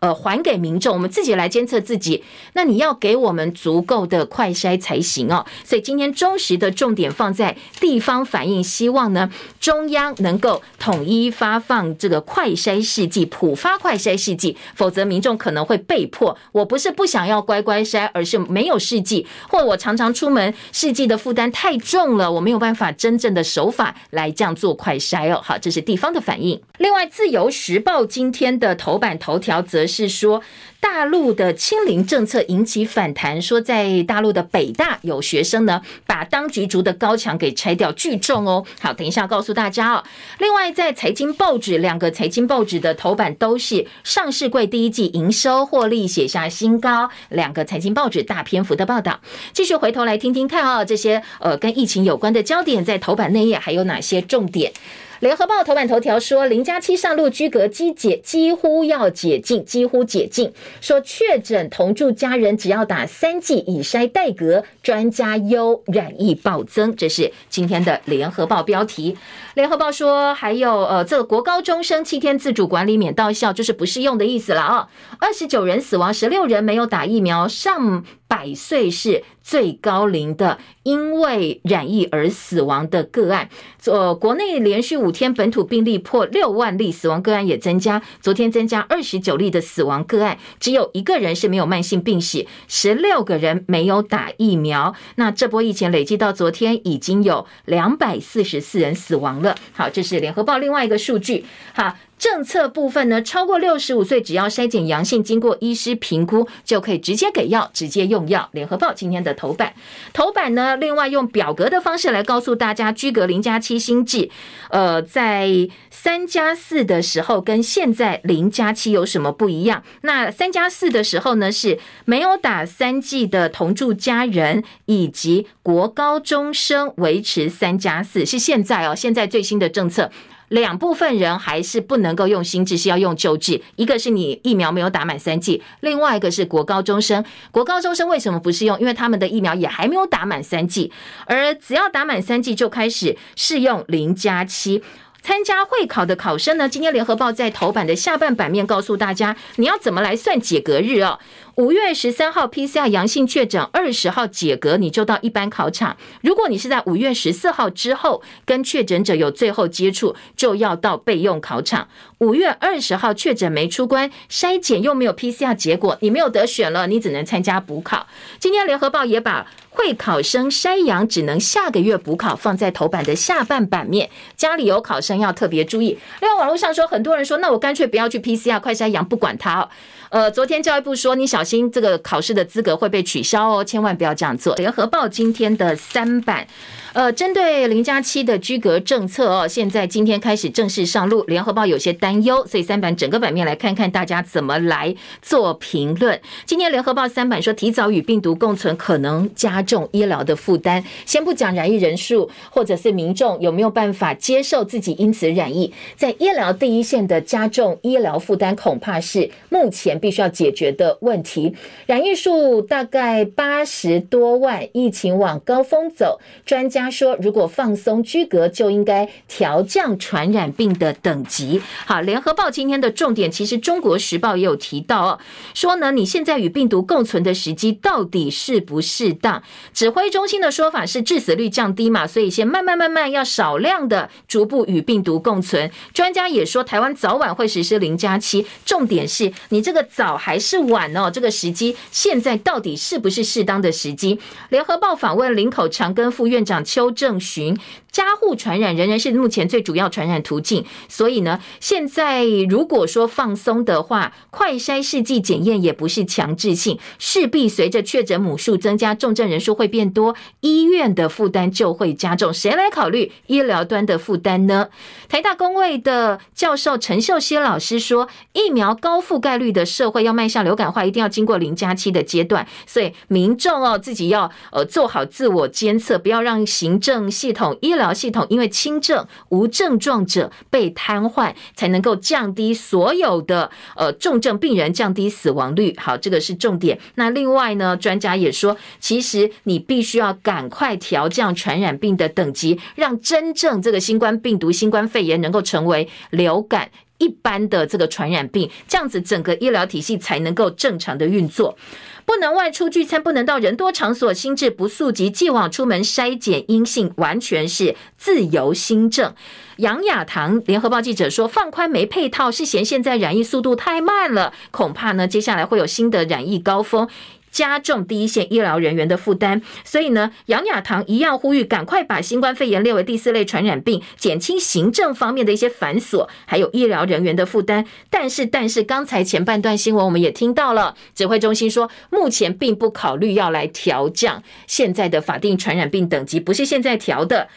[0.00, 2.24] 呃还给民众，我们自己来监测自己。
[2.54, 5.44] 那你要给我们足够的快筛才行哦。
[5.64, 16.36] 所以今天中时的重点放在地方反应，希望呢中央能够统一发放这个快筛试剂，普发快筛试剂，否则民众可能会被迫。
[16.52, 25.40] 我不是不想要乖乖筛，而是没有试剂，或我常常出门试剂的负担太重了，我没有办法真正的守法来这样做快筛哦。
[25.42, 26.60] 好，这是地方的反应。
[26.78, 30.40] 另外，《自由时报》今天的头版头条则是说，
[30.80, 38.64] 大陆的清零政策引起反弹，说在大陆的北大有学生呢，把当局筑的高墙给拆掉，聚众哦。
[38.80, 40.04] 好，等一下告诉大家哦。
[40.38, 49.20] 另外，在财经报纸，两个财经报纸的头版都是上市柜第一季营收获利写下新高，两个财经报纸大篇幅的报道。
[49.52, 54.72] 继续回头来听听看、哦，这些呃跟疫情有关的焦点，在头版内页还有哪些重点？
[55.20, 60.52] 联合报头版头条说，零加七上路居隔机解几乎要解禁，几乎解禁。
[60.80, 66.94] 说确诊同住家人只要打三剂以筛代隔，专家忧染疫暴增。
[66.94, 69.16] 这是今天的联合报标题。
[69.54, 74.88] 联合报说，还有呃，这个国高中生七天自主管理免到校，就是不适用的意思了啊。
[75.18, 83.48] 二十九人死亡，十六人没有打疫苗，上百岁是最高龄的，因为染疫而死亡的个案。
[83.86, 88.02] 呃，国内连续五天本土病例破六万例，死亡个案也增加。
[88.20, 94.94] 昨天增加二十九例的死亡个案，只有一个人是没有慢性病史，十六个人没有打疫苗。
[95.14, 99.56] 那这波疫情累计到昨天已经有两百四十四人死亡了。
[99.72, 101.46] 好，这是联合报另外一个数据。
[101.72, 108.48] 好，政策部分呢，超过六十五岁，只要筛检阳性，经过医师评估，就可以直接给药，直接用药。
[108.52, 109.72] 联合报今天的头版，
[110.12, 114.28] 头版呢，另外用表格的方式来告诉大家，居隔零加七新制，
[114.70, 119.82] 呃，在三加四的时候跟现在零加七有什么不一样？
[120.02, 130.10] 那三加四的时候呢，是没有打三剂的同住家人以及国高中生维持三加四，是现在哦，现在最新的政策。
[130.48, 133.60] 两部分人还是不能够用新制，是要用旧制。
[133.76, 137.24] 一个是你疫苗没有打满三剂，另外一个是国高中生。
[137.50, 138.78] 国高中生为什么不适用？
[138.80, 140.92] 因为他们的疫苗也还没有打满三剂，
[141.26, 144.82] 而只要打满三剂就开始适用零加七。
[145.20, 151.18] 参加会考的考生呢，今天联合报在头版的下半版面告诉大家，你要怎么来算解隔日哦。
[151.58, 155.96] 五月十三号 PCR 阳性确诊，二十号解隔，你就到一般考场。
[156.20, 161.88] 如果你是在五月十四号之后跟确诊者有最后接触，就要到备用考场。
[162.18, 168.06] 五月二十号确诊没出关，筛检又没有 PCR 结果，你没有得选了，你只能参加补考。
[168.38, 175.98] 今天联合报也把会考生筛阳只能下个月补考放在头版的下半版面，家里有考生要特别注意。
[176.20, 179.68] 另外网络上说，很多人说，那我干脆不要去 PCR 快筛阳，不管它哦。
[180.10, 184.54] 呃，昨天教育部说，你小心这个考试的资格会被取消哦，千万不要这样做。
[184.56, 186.46] 联合报今天的三版。
[186.94, 191.22] 呃，针对零加七的居隔政策哦，现在今天开始正式上路。
[191.24, 196.18] 联合报有些担忧，所以三版整个版面来看看大家怎么来做评论。
[196.46, 200.82] 今天联合报三版说，提早与病毒共存可能加重医疗的负担。
[201.04, 211.54] 先不讲染疫人数，或者是民众有没有办法接受自己因此染疫，在医疗第一线的加重医疗负担，恐怕是目前必须要解决的问题。
[211.84, 216.77] 染疫数大概八十多万，疫情往高峰走，专家。
[216.82, 221.60] 家说如果放松居隔，就应该调降传染病的等级。
[221.86, 225.18] 好，联合报今天的重点，其实中国时报也有提到哦，
[225.54, 229.42] 说呢，你现在与病毒共存的时机到底适不适当？
[229.72, 235.70] 指挥中心的说法是致死率降低嘛，所以先慢慢慢慢要少量的逐步与病毒共存。
[235.92, 241.10] 专家也说，台湾早晚会实施零加七，重点是你这个早还是晚哦？
[241.10, 244.18] 这个时机现在到底是不是适当的时机？
[244.50, 247.56] 联合报访问林口长庚副院长邱正寻。
[247.90, 262.32] 家户传染仍然是目前最主要传染途径，所以呢，现在如果说放松的话，快筛试剂检验也不是强制性，势必随着确诊母数增加，重症人数会变多，医院的负担就会加重。
[262.32, 264.68] 谁来考虑医疗端的负担呢？
[265.08, 285.72] 台大公卫的教授陈秀熙老师说，疫苗高覆盖率的社会要迈向流感化，一定要经过零加七的阶段，所以民众哦自己要呃做好自我监测，不要让行政系统医疗系统因为轻症无症状者被瘫痪，才能够降低所有的呃重症病人，降低死亡率。
[285.78, 286.80] 好，这个是重点。
[286.96, 301.56] 那另外呢，专家也说，其实你必须要赶快调降传染病的等级，让真正这个新冠病毒、新冠肺炎能够成为流感一般的这个传染病，这样子整个医疗体系才能够正常的运作。
[302.04, 309.14] 不能外出聚餐，不能到人多场所，心智不素及既往出门筛检阴性，完全是自由心证。
[309.58, 316.88] 杨雅棠联合报记者说，放宽没配套是嫌现在染疫速度太慢了，恐怕呢接下来会有新的染疫高峰。
[317.30, 327.64] 加重第一线医疗人员的负担，所以呢，杨雅棠一样呼吁赶快把新冠肺炎列为第四类传染病，减轻行政方面的一些繁琐，还有医疗人员的负担。
[327.90, 337.28] 但是，但是刚才前半段新闻我们也听到了，指挥中心说，目前并不考虑要来调降现在的法定传染病等级，不是现在调的。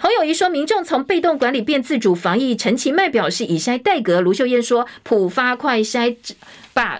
[0.00, 2.54] 侯友宜说，民众从被动管理变自主防疫。
[2.54, 4.20] 陈其迈表示，以筛代隔。
[4.20, 6.14] 卢秀燕说，普发快筛。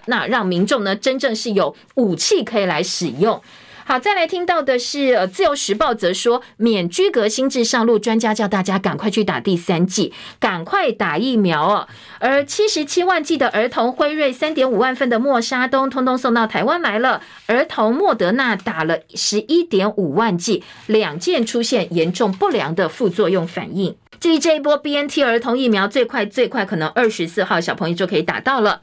[0.07, 3.41] 那让民众呢真正是有武器可以来使用。
[3.85, 11.89] 好，再来听到的是，呃，《自由时报》则说，免居隔心智上路，专家叫大家赶快去打第三剂，赶快打疫苗哦。
[12.18, 17.22] 而七十七万剂的儿童辉瑞，三点五万份的莫沙东，通通送到台湾来了。
[17.47, 23.97] 儿童莫德纳打了十一点五万剂，两件出现严重不良的副作用反应。
[24.20, 28.83] 至于这一波 BNT 儿童疫苗，最快最快可能二十四号小朋友就可以打到了。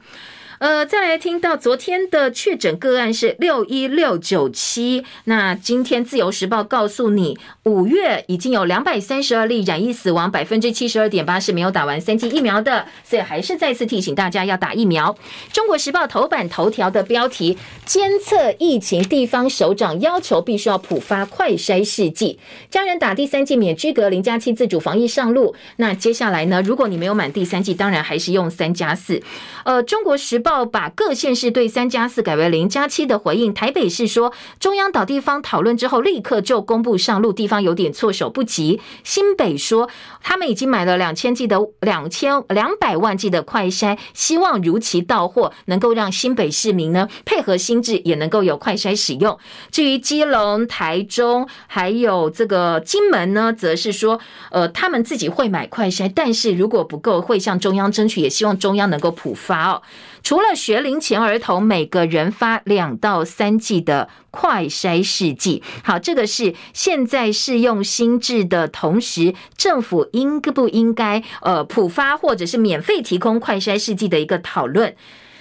[0.58, 15.14] 呃，再来听到昨天的确诊个案是六一六九七，那今天自由时报告诉你，五月已经有两百三十二例染疫死亡，百分之七十二点八是没有打完三剂疫苗的，所以还是再次提醒大家要打疫苗。
[15.52, 22.38] 中国时报头版头条的标题：监测疫情，地方首长要求必须要普发快筛试剂，
[22.70, 25.54] 家人打第三剂免居隔，零加七自主防疫上路。
[25.76, 26.62] 那接下来呢？
[26.62, 29.22] 如果你没有满第三剂，当然还是用三加四。
[29.64, 33.52] 呃，中国时报把各县市对三加四改为零加七的回应。
[33.52, 38.80] 台北市说，中央岛地方讨论之后，立刻就公布上路，地方有点措手不及。
[39.02, 39.90] 新北说，
[40.22, 49.36] 他们已经买了两千剂的两千两百万剂的快筛，希望如期到货，能够让新北市民呢配合新制，也能够有快筛使用。
[49.72, 54.20] 至于基隆、台中还有这个金门呢，则是说，
[54.52, 59.72] 呃，他们自己会买快筛，但是如果不够，会向中央争取，也希望中央能够普发。
[59.72, 59.82] 哦，
[60.26, 65.62] 除了学龄前儿童，每个人发两到三剂的快筛试剂。
[65.84, 74.96] 好，这个是现在适用新制的同时，政府应不应该呃普发或者是免费提供快筛试剂的一个讨论。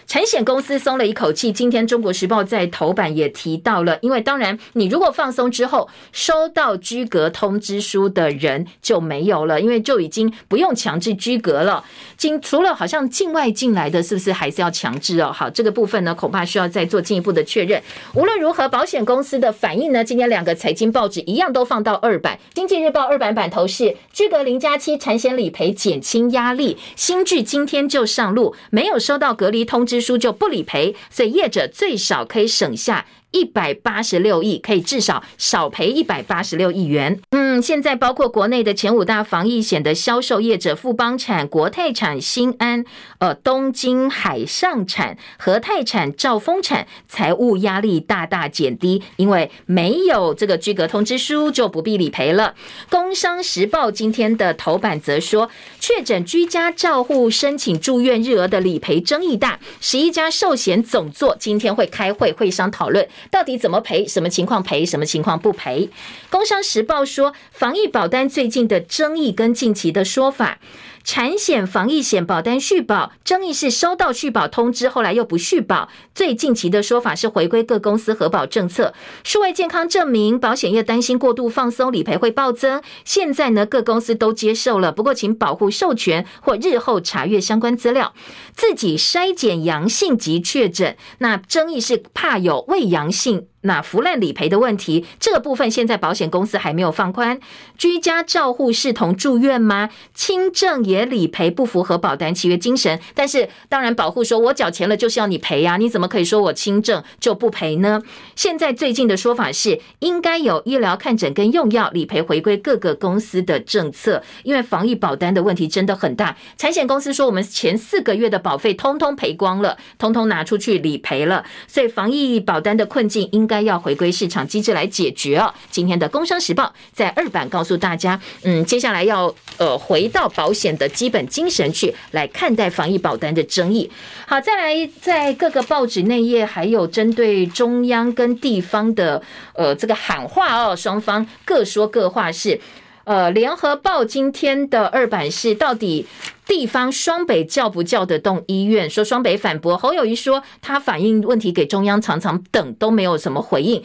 [0.07, 1.51] 产险公司松了一口气。
[1.51, 11.83] 今天《中国时报》在头版也提到了，因为当然，你如果放松之后收到居隔通知书的人就没有了，因为就已经不用强制居隔了。
[12.17, 15.31] 今除了好像境外进来的是不是还是要强制哦？
[15.33, 17.81] 好，这个部分呢，恐怕需要再做进一步的确认。
[18.13, 29.94] 无论如何，保险公司的反应呢，今天两个财经报纸一样都放到二版，《经济日报》二版版头是居隔零加七产险理赔减轻压力，新剧今天就上路，没有收到隔离通知。
[29.99, 33.05] 书就不理赔，所以业者最少可以省下。
[33.35, 37.19] 一百八十六亿，可以至少少赔一百八十六亿元。
[37.31, 42.85] 嗯，现在包括国内的前五大防疫险的销售业者，富邦产、国泰产、新安、
[43.19, 52.55] 呃东京海上产、和泰产、兆丰产，财务压力大大减低，因为没有这个居格通知书，就不必理赔了。
[52.89, 55.49] 工商时报今天的头版则说，
[55.81, 63.05] 确诊居家照护申请住院日额的理赔争议大，十一家寿险总座今天会开会会商讨论。
[63.31, 64.07] 到底怎么赔？
[64.07, 64.85] 什么情况赔？
[64.85, 65.89] 什么情况不赔？
[66.29, 70.59] 工商时报说，防疫保单最近的争议跟近期的说法。
[71.05, 75.87] 产险、防疫险保单续保，争议是收到续保通知，后来又不续保。
[76.15, 78.91] 最近期的说法是回归各公司核保政策。
[79.23, 82.81] 数位健康证明，保险业担心过度放松，理赔会暴增。
[83.05, 88.15] 现在呢，各公司都接受了，不过请保护授权或日后查阅相关资料。
[88.55, 93.45] 自己筛检阳性及确诊，那争议是怕有未阳性。
[93.65, 97.39] 那腐烂理赔的问题，这个部分现在保险公司还没有放宽。
[97.77, 99.89] 居家照护视同住院吗？
[100.13, 102.99] 轻症也理赔，不符合保单契约精神。
[103.15, 108.01] 但是当然，保护说我缴钱了就是要你赔呀，你怎么可以说我轻症就不赔呢？
[108.35, 116.37] 现在最近的说法是，应该有医疗看诊跟用药理赔回归各个公司的政策，因为防疫保单的问题真的很大。
[116.55, 123.54] 产险公司说，我们前四个月的保费通通赔光了，通通拿出去理赔了，所以防疫保单的困境应该。
[123.55, 125.53] 该要回归市场机制来解决哦。
[125.71, 133.89] 今天的《工商时报》在二版告诉大家，嗯，接下来要呃回到保险的基本精神去来看待防疫保单的争议。
[134.27, 142.59] 好，再来在各个报纸内页还有针对中央跟地方的呃这个喊话哦，双方各说各话是。
[143.05, 146.07] 呃，《联合报》今天的二版是到底
[146.47, 148.89] 地方双北叫不叫得动医院？
[148.89, 153.83] 说双北反驳侯友宜说他反映问题给中央，常常等都没有什么回应。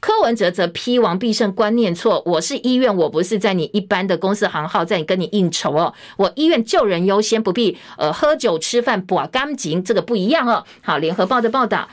[0.00, 5.92] 柯文哲则批王必胜观念错，我是医院，我不是在你一般的公司行号，在你跟你应酬哦。
[6.16, 10.64] 我医院救人优先，不必呃喝酒吃饭把干净，这个不一样哦。
[10.80, 11.86] 好，《联合报》的报道。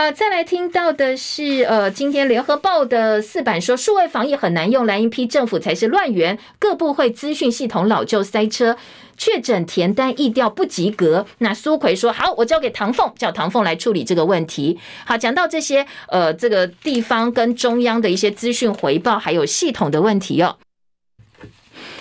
[0.00, 8.76] 好，再来听到的是，呃，今天联合报的四版说，数位防疫很难用，蓝营批政府才是乱源，各部会资讯系统老旧塞车，
[9.16, 11.26] 确诊填单疫调不及格。
[11.38, 14.78] 那苏奎说，好，我交给唐凤，叫唐凤来处理这个问题。
[15.04, 20.58] 好，讲到这些，呃，这个地方跟中央的一些资讯回报，还有系统的问题哦。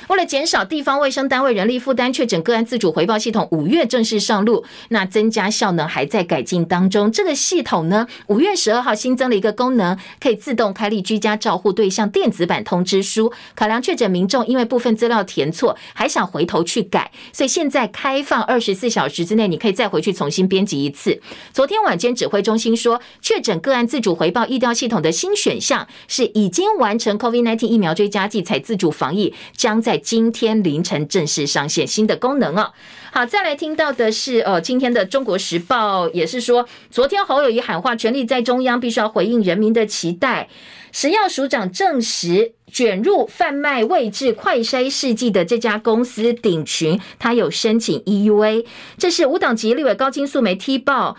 [0.07, 7.11] 为了减少地方卫生单位人力负担，确诊个案自主回报系统五月正式上路，那增加效能还在改进当中。
[7.11, 13.33] 这个系统呢，五月十二号新增了一个功能，可以自动开立居家照护对象电子版通知书。
[13.53, 21.21] 考量确诊民众因为部分资料填错，还想回头去改，所以现在开放二十四小时之内，你可以再回去重新编辑一次。
[21.51, 32.71] 昨天晚间指挥中心说，确诊个案自主回报疫调系统的新选项是已经完成 COVID-19 疫苗追加剂才自主防疫，将在今天凌晨正式上线新的功能哦。
[33.11, 40.49] 好，再来听到的是，呃，今天的《中国时报》也是说，昨天侯友谊喊话，权力在中央，必须要回应人民的期待。
[40.91, 48.65] 食药署长证实，卷入贩卖未制快筛试剂的这家公司鼎群，他有申请 EUA。
[48.97, 51.17] 这是五党籍立委高金素梅踢爆，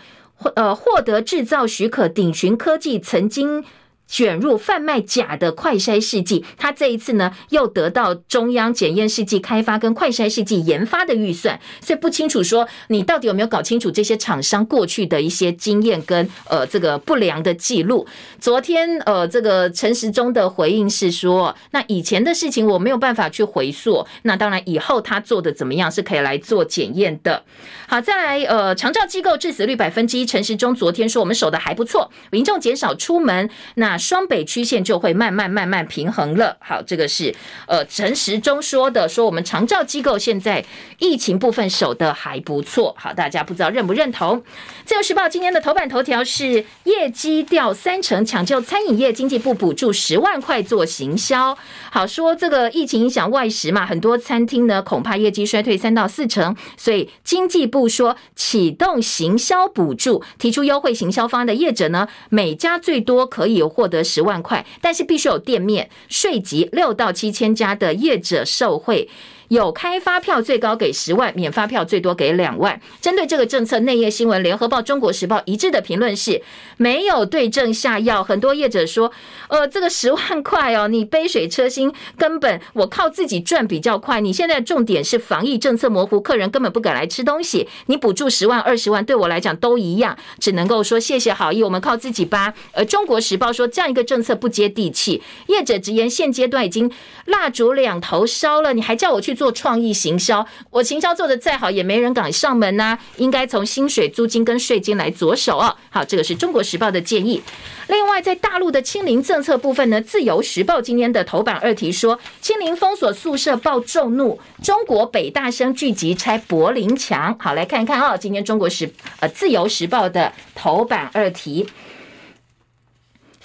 [0.55, 3.63] 呃，获得制造许可，鼎群科技曾经。
[4.09, 18.07] 卷入贩卖假的快筛试剂，他这一次呢又得到中央检验试剂开发跟快筛试剂研发的预算，所以不清楚说你到底有没有搞清楚这些厂商过去的一些经验跟呃这个不良的记录。
[18.39, 27.43] 昨天呃这个陈时中的回应是说，那以前的事情我没有办法去回溯，那当然以后他做的怎么样是可以来做检验的。
[27.87, 33.98] 好，再来呃长照机构致死率百分之一，陈时中昨天说我们守的还不错，民众减少出门那。
[33.99, 36.55] 双北曲线就会慢慢慢慢平衡了。
[36.59, 37.35] 好，这个是
[37.67, 40.63] 呃陈时中说的，说我们长照机构现在
[40.97, 42.95] 疫情部分守得还不错。
[42.97, 44.41] 好，大家不知道认不认同？
[44.85, 51.57] 自由时报今天的头版头条是业绩掉三成，抢救餐饮业，经济部补助十万块做行销。
[51.91, 69.09] 好，说这个疫情影响外食嘛，很多餐厅呢恐怕业绩衰退三到四成，所以经济部说启动行销补助，提出优惠行销方案的业者呢，每家最多可以获得十万块，但是必须有店面，税籍六到七千家的业者受惠。
[69.49, 72.79] 有开发票最高给十万，免发票最多给两万。
[73.01, 76.41] 针对这个政策，内页新闻《联合报》《中国时报》一致的评论是
[76.77, 78.23] 没有对症下药。
[78.23, 79.11] 很多业者说，
[79.47, 84.21] 呃，这个十万块哦，你杯水车薪，根本我靠自己赚比较快。
[84.21, 87.67] 你现在重点是防疫政策模糊，客人根本不敢来吃东西。
[87.87, 92.53] 你补助十万、二十万，对我来讲都一样，只能够说谢谢好意，我们靠自己吧。
[92.73, 96.91] 而《中国时报》说这样一个政策不接地气，业者直言现阶段已经
[97.25, 99.38] 蜡烛两头烧了，你还叫我去？
[99.39, 105.73] 做创意行销，我行销做得再好，也没人敢上门呐、应该从薪水、租金跟税金来着手啊。
[105.89, 107.41] 好，这个是中国时报的建议。
[107.87, 117.33] 另外，在大陆的清零政策部分呢，自由时报今天的头版二题说，清零封锁宿舍爆众怒，中国北大生聚集拆柏林墙。
[117.39, 121.65] 好，来看一看啊，今天中国时呃自由时报的头版二题。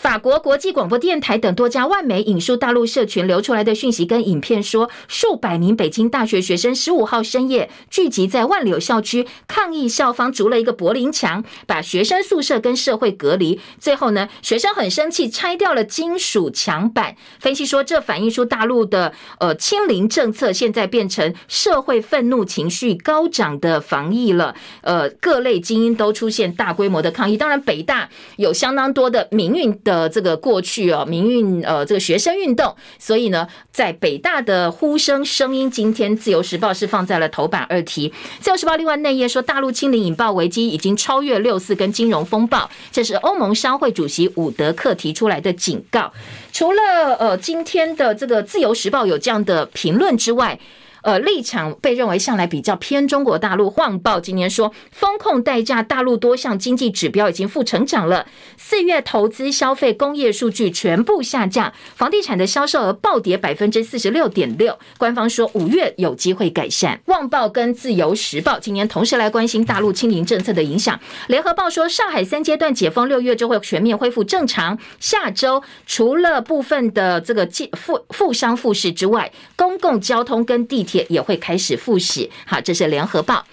[0.05, 13.59] 法国国际广播电台等多家外媒引述大陆社群流出来的讯息跟影片说，数百名北京大学学生十五号深夜聚集在万柳校区抗议，校方筑了一个柏林墙，把学生宿舍跟社会隔离。
[13.81, 17.17] 最后呢，学生很生气，拆掉了金属墙板。
[17.41, 24.55] 分析说，这反映出大陆的呃清零政策现在变成社会愤怒情绪高涨的防疫了。
[24.83, 27.39] 呃，各类精英都出现大规模的抗议。
[27.39, 29.94] 当然，北大有相当多的民运的。
[29.95, 38.13] 呃，这个过去哦，民运呃，这个学生运动，所以呢，在北大的呼声声音，今天自由时报是放在了头版二题。
[38.41, 46.13] 自由时报另外内页说，大陆清零引爆危机已经超越六四跟金融风暴，这是欧盟商会主席伍德克提出来的警告。
[46.53, 50.59] 除了呃，今天的这个自由时报有这样的评论之外。
[51.05, 53.71] 呃，立场被认为向来比较偏中国大陆。
[53.77, 58.27] 旺报今年说，风控代价，大陆多项经济指标已经负成长了。
[58.57, 64.79] 四月投资、消费、工业数据全部下降，房地产的销售额暴跌百分之四十六点六。
[64.97, 66.99] 官方说五月有机会改善。
[67.05, 70.99] 旺报跟自由时报今年同时来关心大陆清零政策的影响。
[71.29, 74.79] 联合报说，上海三阶段解封，六月就会全面恢复正常。
[74.99, 77.47] 下周除了部分的这个
[77.77, 80.94] 复复商复市之外，公共交通跟地铁。
[80.95, 82.31] 也也会开始复习。
[82.47, 83.45] 好，这是联合报。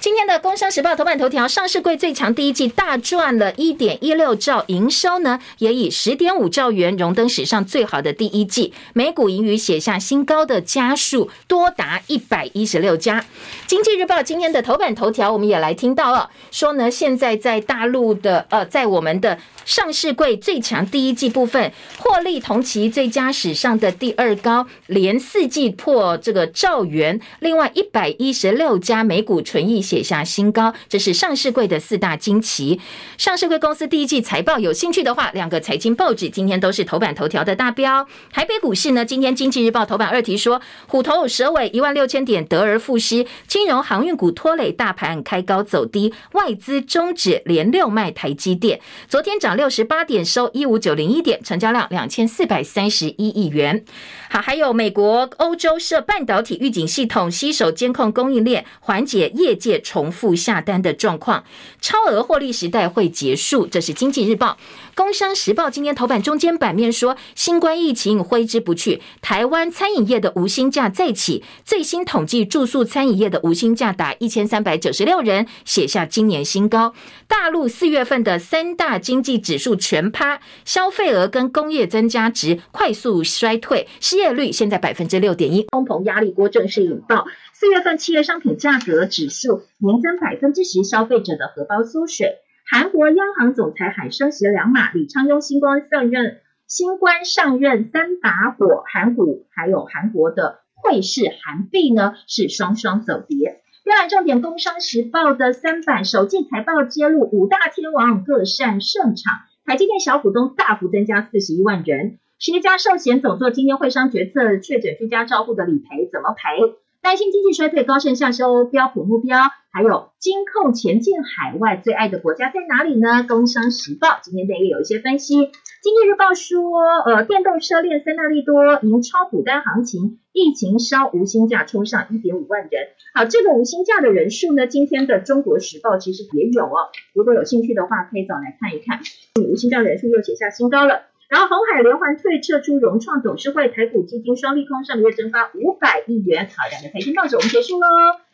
[0.00, 13.20] 今天的《工商时报》头版头条：上市柜最强第一季大赚了一点一六兆，营收呢也以十点五兆元荣登史上最好的第一季，每股盈余写下新高的家数多达一百一十六家。
[13.66, 19.38] 《经济日报》今天的头版头条，我们也来听到了，说呢现在在大陆的呃，在我们的。
[19.66, 27.20] 上市柜最强第一季部分获利同期最佳史上的第二高，连四季破这个兆元。
[27.38, 32.80] 另外一百一十六家每股纯益写下新高，这是上市柜的四大惊奇。
[33.18, 38.06] 上市柜公司第一季财报有兴趣的话，两个财经报纸今天都是头版头条的大标。
[38.32, 49.50] 台北股市呢，今天经济日报头版二题说，虎头蛇尾一万六千点得而复失，金融航运股拖累大盘开高走低，外资终止连六卖台积电，昨天涨。
[49.56, 53.84] 六十八点收一五九零一点，成交量两千四百三十一亿元。
[54.30, 61.44] 好，还有美国、欧洲设半导体预警系统，携手监控供应链，缓解业界重复下单的状况。
[61.80, 64.56] 超额获利时代会结束，这是经济日报。
[65.00, 71.42] 工商时报今天头版中间版面说，新冠疫情挥之不去，台湾餐饮业的无薪假再起。
[71.64, 76.92] 最新统计，住宿餐饮业的无薪假达一千三百九十六人，写下今年新高。
[77.26, 87.24] 大陆四月份的三大经济指数全趴，消费额跟工业增加值快速衰退，失业率现在百分之六点一，通膨压力锅正式引爆。
[87.54, 92.34] 四月份企业商品价格指数年增百分之十，消费者的荷包缩水。
[92.72, 103.60] 韩国央行总裁喊升息两码，李昌镕新官上任，新官上任三把火，韩股还有韩国的汇市韩币呢是双双走跌。
[103.84, 116.76] 另外，重点工商时报的三版首季财报揭露，五大天王各擅胜场，台积电小股东大幅增加四十一万人，十一家寿险总座今天会商决策确诊居家照护的理赔怎么赔？
[117.02, 119.38] 担心经济衰退，高盛下修标普目标，
[119.72, 123.24] 还有金控前进海外，最爱的国家在哪里呢？
[123.26, 125.36] 工商时报今天内页有一些分析。
[125.36, 132.88] 经济日报说，呃，电动车链三大利多，迎超补单行情，疫情烧无薪假冲上一点五万人。
[133.14, 139.00] 好，这个无薪假的人数呢，今天的中国时报其实也有哦，如果有兴趣的话，可以找来看一看。
[139.42, 141.09] 无薪假人数又写下新高了。
[141.30, 146.48] 然后红海连环退撤出融创董事会，台股基金双利空，上个月蒸发五百亿元。
[146.56, 147.86] 好，两个财经报纸我们结束喽。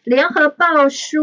[0.02, 1.22] 联合报说，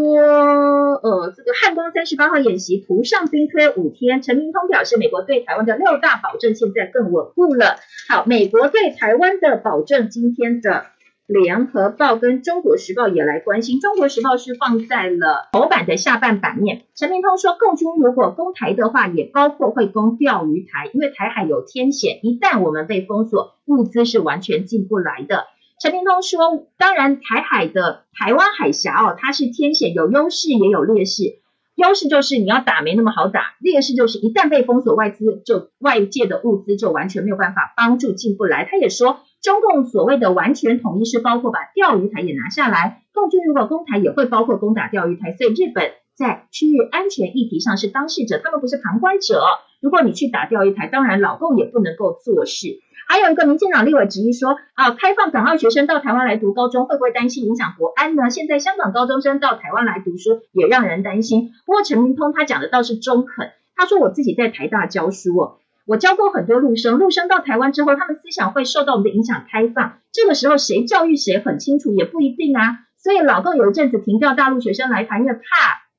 [1.02, 7.78] 呃，这个汉光三十八号演习图上兵推五天，陈明通表示，美国对台湾的六大保证现在更稳固了。
[8.08, 10.86] 好，美国对台湾的保证，今天的。
[11.26, 16.84] 联合报跟中国时报也来关心，中国时报是放在了头版的下半版面。
[16.96, 25.46] 陈明通说，共军如果攻台的话，也包括会攻钓鱼台，因为台海有天险，一旦我们被封锁，物资是完全进不来的。
[25.80, 31.40] 陈明通说，当然台海的台湾海峡哦，它是天险，有优势也有劣势。
[31.76, 38.68] 优势就是你要打没那么好打，劣势就是一旦被封锁，外资就外界的物资就完全没有办法帮助进不来。
[38.70, 39.22] 他也说。
[39.44, 49.44] 中共所谓的完全统一是包括把钓鱼台也拿下来，共军如果攻台也会包括攻打钓鱼台，所以日本在区域安全议题上是当事者，他们不是旁观者。
[49.82, 52.80] 如果你去打钓鱼台，当然老共也不能够做事。
[53.06, 58.30] 还有一个民进党立委质疑说，啊，开放港澳学生到台湾来读高中，会不会担心影响国安呢？
[58.30, 61.52] 现在香港高中生到台湾来读书也让人担心。
[61.66, 65.58] 不过陈明通他讲的倒是中肯，他说我自己在台大教书哦。
[65.86, 70.00] 我教过很多陆生，陆生到台湾之后，他们思想会受到我们的影响开放。
[70.14, 72.80] 这个时候谁教育谁很清楚，也不一定啊。
[72.98, 75.40] 所以老共有一阵子停掉大陆学生来台，因为怕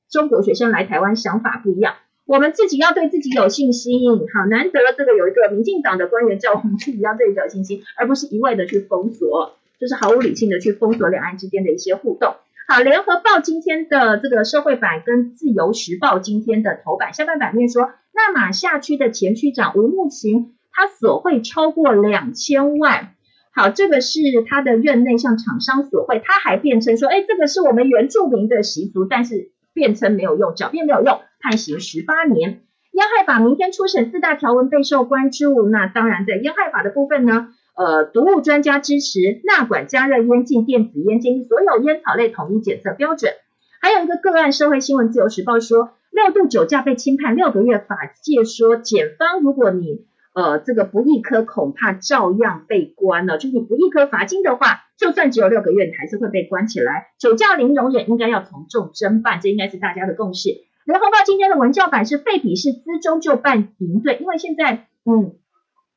[0.09, 1.93] 中国学生来台湾想法不一样。
[2.25, 4.01] 我们自己要对自己有信心，
[4.33, 12.33] 好，难得这个有一个民进党的官员叫我们自己要对自己有信心，而不是一味的去封锁，就是毫无理性的去封锁两岸之间的一些互动。
[12.67, 23.13] 好，联合报今天的这个社会版跟自由时报今天的头版下半版面说，那玛夏区的前区长吴慕情，他索贿超过两千万。
[23.53, 32.61] 好，这个是他的院内向厂商索贿，他还辩称说，哎，这个是我们原住民的习俗，但是辩称没有用，狡辩没有用，判刑十八年。
[32.93, 35.69] 烟害法明天初审，四大条文备受关注。
[35.69, 37.49] 那当然，在烟害法的部分呢？
[37.75, 43.33] 呃，毒物专家支持纳管加热烟禁电子烟，建议所有烟草类统一检测标准。
[43.81, 53.37] 还有一个个案，社会新闻自由时报说，六度酒驾被轻判六个月，法界说检方如果你呃这个不易科，恐怕照样被关了。
[53.37, 57.07] 就是你不易科罚金的话，就算只有六个月，你还是会被关起来。
[57.19, 60.49] 酒驾零容忍，应该要从重侦办，这应该是大家的共识。
[60.85, 65.35] 联合报今天的文教版是废笔试资中就办营队，因为现在嗯。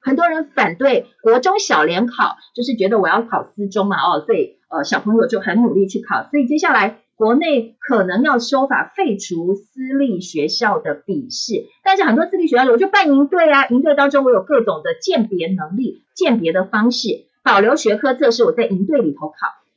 [0.01, 19.35] 很多人反对国中小联考，就是觉得我要考私中嘛，哦，所以呃小朋友就很努力去考，所以接下来国内可能要修法废除私立学校的笔试，但是很多私立学校我就办营队啊，营队当中我有各种的鉴别能力、鉴别的方式，保留学科测试，我在营队里头考。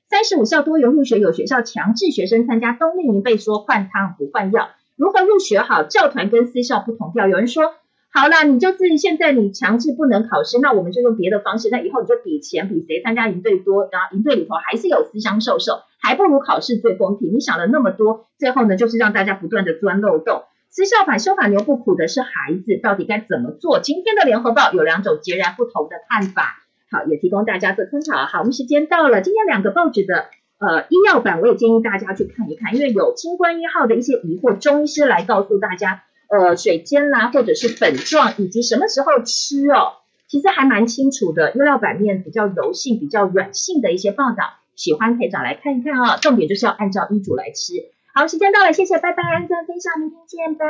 [0.08, 5.84] 三十五校多元入学，有学校强制学生参加冬令营，被说换汤不换药，如何入学好？
[5.84, 7.74] 教团跟私校不同调，有人说。
[8.14, 11.70] 好了，你就是现在你强制不能考试，那我们就用别的方式。
[11.72, 17.34] 那以后你就比钱，比谁参加营队多，然后营队里头还是有私相授受，还不如考试最公平。
[17.34, 20.44] 你想了那么多，最后呢就是让大家不断的钻漏洞。
[20.70, 23.80] 私校法修法牛不苦的是孩子，到底该怎么做？
[23.80, 26.58] 今天的联合报有两种截然不同的看法，
[26.92, 28.26] 好，也提供大家做参考。
[28.26, 30.26] 好，我们时间到了，今天两个报纸的
[30.60, 36.04] 呃医药版，我也建议大家去看一看，因为有清冠一号的一些疑惑，中医师来告诉大家。
[36.32, 41.52] 呃，水煎啦，或者是粉状，以及什么时候吃哦，其实还蛮清楚的。
[41.54, 47.74] 用料版面比较柔性、比较软性的一些报道，喜欢可以找来看一看啊、重点就是要按照医嘱来吃。
[48.16, 50.66] 好，时间到了，谢谢，拜拜，按赞分享，明天见，拜。